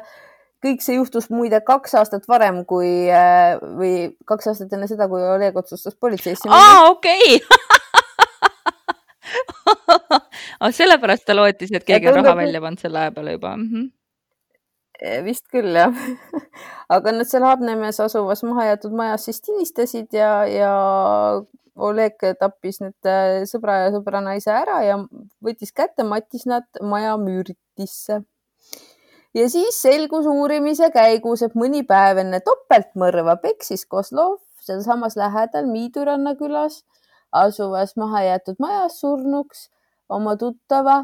kõik 0.63 0.83
see 0.83 0.95
juhtus 0.97 1.29
muide 1.33 1.61
kaks 1.65 1.95
aastat 1.99 2.27
varem, 2.27 2.63
kui 2.69 2.89
äh, 3.11 3.59
või 3.79 3.93
kaks 4.29 4.51
aastat 4.51 4.73
enne 4.75 4.87
seda, 4.91 5.07
kui 5.11 5.21
Oleg 5.23 5.57
otsustas 5.59 5.95
politseisse 5.95 6.47
minna. 6.47 6.59
aa, 6.59 6.89
okei 6.91 7.39
okay. 7.39 7.69
sellepärast 10.79 11.25
ta 11.27 11.35
lootis, 11.37 11.71
et 11.73 11.85
keegi 11.87 12.09
on 12.11 12.19
raha 12.21 12.35
välja 12.41 12.61
pannud 12.63 12.81
selle 12.81 12.99
aja 13.05 13.11
peale 13.15 13.31
juba 13.37 13.55
mm. 13.55 13.69
-hmm. 13.69 15.23
vist 15.25 15.45
küll 15.53 15.75
jah 15.75 15.93
aga 16.95 17.11
nad 17.15 17.27
seal 17.29 17.45
Haabnemes 17.47 17.99
asuvas 18.03 18.43
mahajäetud 18.43 18.93
majas 18.95 19.25
siis 19.29 19.41
tinistasid 19.41 20.09
ja, 20.13 20.33
ja 20.49 20.73
Oleg 21.79 22.19
tappis 22.39 22.81
nüüd 22.83 23.07
äh, 23.07 23.45
sõbra 23.47 23.77
ja 23.85 23.91
sõbranaise 23.93 24.51
ära 24.51 24.81
ja 24.83 24.97
võttis 25.45 25.71
kätte, 25.75 26.03
mattis 26.03 26.43
nad 26.49 26.67
maja 26.83 27.15
müüritisse. 27.21 28.19
Ja 29.33 29.49
siis 29.49 29.81
selgus 29.81 30.25
uurimise 30.25 30.91
käigus, 30.91 31.41
et 31.45 31.55
mõni 31.55 31.85
päev 31.87 32.23
enne 32.25 32.39
topeltmõrva 32.45 33.37
peksis 33.43 33.85
Kozlov 33.85 34.39
sealsamas 34.69 35.17
lähedal 35.17 35.69
Miiduranna 35.69 36.35
külas 36.39 36.83
asuvas 37.31 37.95
mahajäetud 37.97 38.59
majas 38.59 38.99
surnuks 39.01 39.69
oma 40.09 40.35
tuttava, 40.41 41.03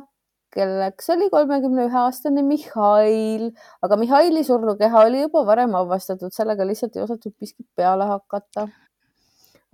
kelleks 0.56 1.10
oli 1.14 1.30
kolmekümne 1.30 1.86
ühe 1.90 2.02
aastane 2.02 2.42
Mihhail, 2.46 3.50
aga 3.86 3.98
Mihhaili 4.02 4.44
surnukeha 4.48 5.06
oli 5.10 5.26
juba 5.26 5.46
varem 5.46 5.76
avastatud, 5.78 6.34
sellega 6.34 6.66
lihtsalt 6.68 6.96
ei 6.96 7.06
osatud 7.06 7.36
miskit 7.42 7.68
peale 7.76 8.08
hakata. 8.10 8.68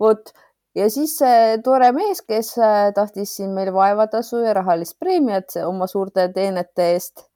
vot 0.00 0.32
ja 0.74 0.88
siis 0.90 1.16
see 1.18 1.58
tore 1.64 1.92
mees, 1.96 2.22
kes 2.26 2.54
tahtis 2.96 3.36
siin 3.36 3.52
meil 3.56 3.72
vaevatasu 3.72 4.42
ja 4.44 4.54
rahalist 4.58 4.98
preemiat 4.98 5.56
oma 5.66 5.86
suurte 5.86 6.28
teenete 6.34 6.92
eest, 6.96 7.28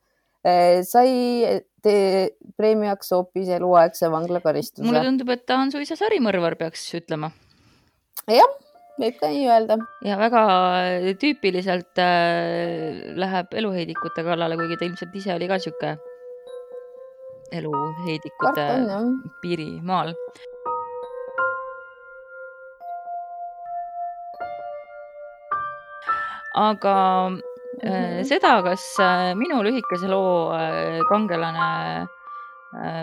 sai 0.87 1.63
te 1.83 1.97
preemiaks 2.59 3.13
hoopis 3.15 3.51
eluaegse 3.57 4.11
vanglakaristuse. 4.13 4.87
mulle 4.87 5.05
tundub, 5.07 5.33
et 5.35 5.45
ta 5.47 5.61
on 5.63 5.73
suisa 5.75 5.99
sarimõrvar, 5.99 6.59
peaks 6.61 6.85
ütlema. 6.99 7.31
jah, 8.31 8.57
võib 9.01 9.21
ka 9.21 9.31
nii 9.33 9.47
öelda. 9.51 9.79
ja 10.07 10.19
väga 10.21 10.43
tüüpiliselt 11.23 12.03
äh, 12.03 13.15
läheb 13.19 13.55
eluheidikute 13.63 14.27
kallale, 14.27 14.59
kuigi 14.61 14.81
ta 14.81 14.91
ilmselt 14.91 15.17
ise 15.23 15.35
oli 15.37 15.51
ka 15.51 15.61
sihuke 15.63 15.97
eluheidikute 17.55 18.69
piirimaal 19.43 20.15
aga. 26.57 26.97
Seda, 27.77 28.61
kas 28.65 28.85
äh, 29.03 29.35
minu 29.37 29.61
lühikese 29.65 30.09
loo 30.09 30.53
äh, 30.57 31.01
kangelane 31.11 32.07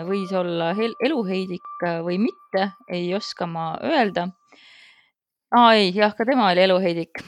võis 0.06 0.30
olla 0.36 0.68
eluheidik 1.02 1.82
või 2.04 2.18
mitte, 2.22 2.68
ei 2.86 3.08
oska 3.16 3.46
ma 3.50 3.72
öelda. 3.82 4.28
aa 5.56 5.72
ei, 5.74 5.88
jah, 5.96 6.12
ka 6.14 6.26
tema 6.28 6.50
oli 6.52 6.62
eluheidik, 6.62 7.22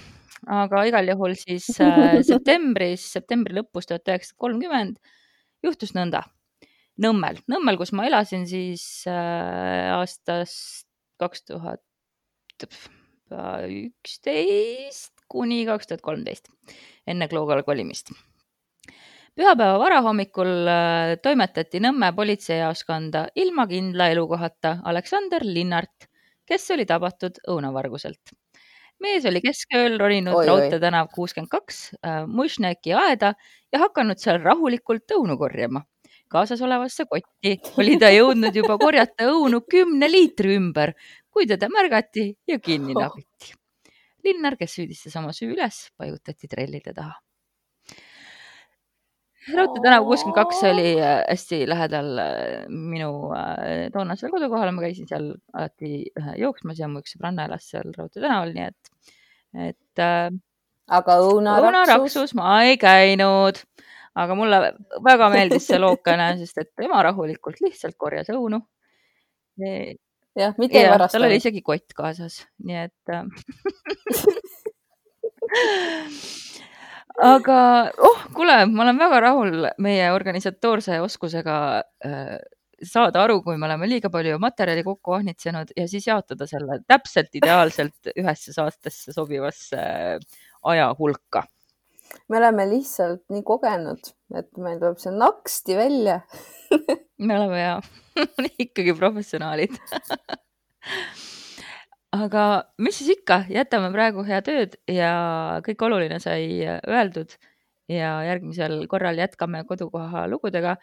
aga 0.47 0.85
igal 0.87 1.09
juhul 1.11 1.35
siis 1.35 1.67
septembris, 2.31 3.09
septembri 3.17 3.57
lõpus 3.57 3.89
tuhat 3.89 4.07
üheksasada 4.07 4.39
kolmkümmend 4.45 5.01
juhtus 5.65 5.97
nõnda. 5.97 6.23
Nõmmel, 7.03 7.41
Nõmmel, 7.51 7.81
kus 7.81 7.93
ma 7.97 8.07
elasin 8.07 8.47
siis 8.49 9.03
aastast 9.09 10.87
kaks 11.19 11.49
tuhat 11.51 11.83
üksteist 13.67 15.17
kuni 15.29 15.65
kaks 15.67 15.91
tuhat 15.91 16.03
kolmteist, 16.05 16.49
enne 17.07 17.29
Kloogal 17.29 17.63
kolimist. 17.67 18.13
pühapäeva 19.37 19.79
varahommikul 19.79 20.53
äh, 20.73 21.17
toimetati 21.23 21.81
Nõmme 21.85 22.13
politseijaoskonda 22.17 23.27
ilma 23.35 23.67
kindla 23.67 24.09
elukohata 24.15 24.79
Aleksander 24.85 25.45
Linnart, 25.45 26.09
kes 26.47 26.71
oli 26.71 26.87
tabatud 26.87 27.43
õunavarguselt. 27.49 28.33
mees 29.01 29.27
oli 29.29 29.43
keskööl 29.45 29.99
roninud 30.01 30.47
Raudtee 30.47 30.81
tänav 30.81 31.11
kuuskümmend 31.15 31.51
kaks 31.51 31.83
äh, 32.01 32.25
Mužneki 32.27 32.95
aeda 32.97 33.35
ja 33.73 33.79
hakanud 33.79 34.19
seal 34.19 34.41
rahulikult 34.41 35.13
õunu 35.19 35.37
korjama 35.39 35.85
kaasas 36.29 36.63
olevasse 36.63 37.05
kotti 37.11 37.55
oli 37.79 37.99
ta 38.01 38.11
jõudnud 38.11 38.57
juba 38.57 38.79
korjata 38.79 39.29
õunu 39.31 39.63
kümne 39.71 40.09
liitri 40.11 40.57
ümber, 40.57 40.95
kui 41.31 41.47
teda 41.47 41.69
märgati 41.73 42.33
ja 42.49 42.59
kinni 42.59 42.97
nabiti. 43.01 43.55
Linnar, 44.27 44.57
kes 44.59 44.75
süüdistas 44.79 45.17
oma 45.21 45.33
süü 45.37 45.55
üles, 45.55 45.87
paigutati 45.99 46.51
trellide 46.51 46.95
taha. 46.97 47.15
Raudtee 49.55 49.83
tänav 49.85 50.03
kuuskümmend 50.09 50.35
kaks 50.35 50.65
oli 50.67 50.97
äh, 50.99 51.21
hästi 51.29 51.61
lähedal 51.71 52.09
äh, 52.19 52.65
minu 52.67 53.11
äh, 53.37 53.85
toonasele 53.95 54.33
kodukohale, 54.33 54.73
ma 54.75 54.83
käisin 54.83 55.07
seal 55.07 55.29
alati 55.55 56.09
jooksmas 56.41 56.81
ja 56.83 56.89
mu 56.91 57.03
üks 57.05 57.15
sõbranna 57.15 57.47
elas 57.47 57.69
seal 57.71 57.93
Raudtee 57.95 58.25
tänaval, 58.25 58.51
nii 58.57 58.67
et, 58.67 59.13
et. 59.69 60.03
aga 60.99 61.19
õunaraksus? 61.29 62.35
ma 62.39 62.57
ei 62.67 62.75
käinud, 62.83 63.61
aga 64.19 64.39
mulle 64.39 64.61
väga 65.07 65.31
meeldis 65.31 65.71
see 65.71 65.79
lookene, 65.79 66.33
sest 66.43 66.65
et 66.65 66.73
tema 66.75 67.05
rahulikult 67.07 67.63
lihtsalt 67.63 67.95
korjas 68.03 68.35
õunu 68.35 68.65
jah, 70.37 70.55
mitte 70.61 70.79
ei 70.81 70.91
varasta. 70.91 71.19
tal 71.19 71.27
oli 71.29 71.37
isegi 71.41 71.61
kott 71.67 71.89
kaasas, 71.97 72.35
nii 72.65 72.79
et 72.87 73.05
äh, 73.13 73.25
aga 77.33 77.59
oh, 78.05 78.21
kuule, 78.37 78.57
ma 78.73 78.81
olen 78.85 78.99
väga 79.01 79.17
rahul 79.29 79.53
meie 79.83 80.07
organisatoorse 80.13 80.95
oskusega 81.05 81.57
äh, 82.05 82.39
saada 82.85 83.23
aru, 83.25 83.41
kui 83.45 83.57
me 83.57 83.67
oleme 83.69 83.89
liiga 83.89 84.11
palju 84.13 84.37
materjali 84.43 84.85
kokku 84.85 85.17
ahnitsenud 85.17 85.73
ja 85.77 85.87
siis 85.89 86.07
jaotada 86.09 86.49
selle 86.49 86.81
täpselt 86.89 87.33
ideaalselt 87.39 88.11
ühesse 88.21 88.53
saatesse 88.57 89.15
sobivasse 89.17 89.81
äh, 89.81 90.19
aja 90.65 90.91
hulka. 90.99 91.47
me 92.29 92.39
oleme 92.39 92.69
lihtsalt 92.71 93.25
nii 93.33 93.43
kogenud, 93.47 94.13
et 94.35 94.51
meil 94.61 94.79
tuleb 94.83 95.01
see 95.01 95.15
naksti 95.17 95.79
välja 95.79 96.21
me 97.19 97.39
oleme 97.39 97.61
ja 97.61 97.77
ikkagi 98.65 98.95
professionaalid 98.97 99.77
aga 102.25 102.45
mis 102.83 102.99
siis 103.01 103.13
ikka, 103.19 103.43
jätame 103.53 103.91
praegu 103.95 104.25
head 104.27 104.49
ööd 104.53 104.79
ja 104.91 105.13
kõik 105.67 105.85
oluline 105.89 106.19
sai 106.23 106.65
öeldud 106.65 107.37
ja 107.93 108.19
järgmisel 108.27 108.81
korral 108.91 109.19
jätkame 109.19 109.63
kodukoha 109.69 110.27
lugudega. 110.31 110.77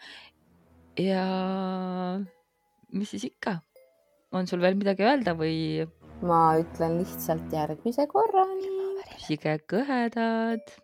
ja 1.00 1.24
mis 2.92 3.10
siis 3.10 3.26
ikka, 3.28 3.58
on 4.32 4.46
sul 4.46 4.62
veel 4.64 4.78
midagi 4.78 5.06
öelda 5.06 5.36
või? 5.38 5.86
ma 6.24 6.56
ütlen 6.60 7.00
lihtsalt 7.02 7.52
järgmise 7.52 8.06
korrani. 8.10 8.70
püsige 9.14 9.58
kõhedad 9.68 10.74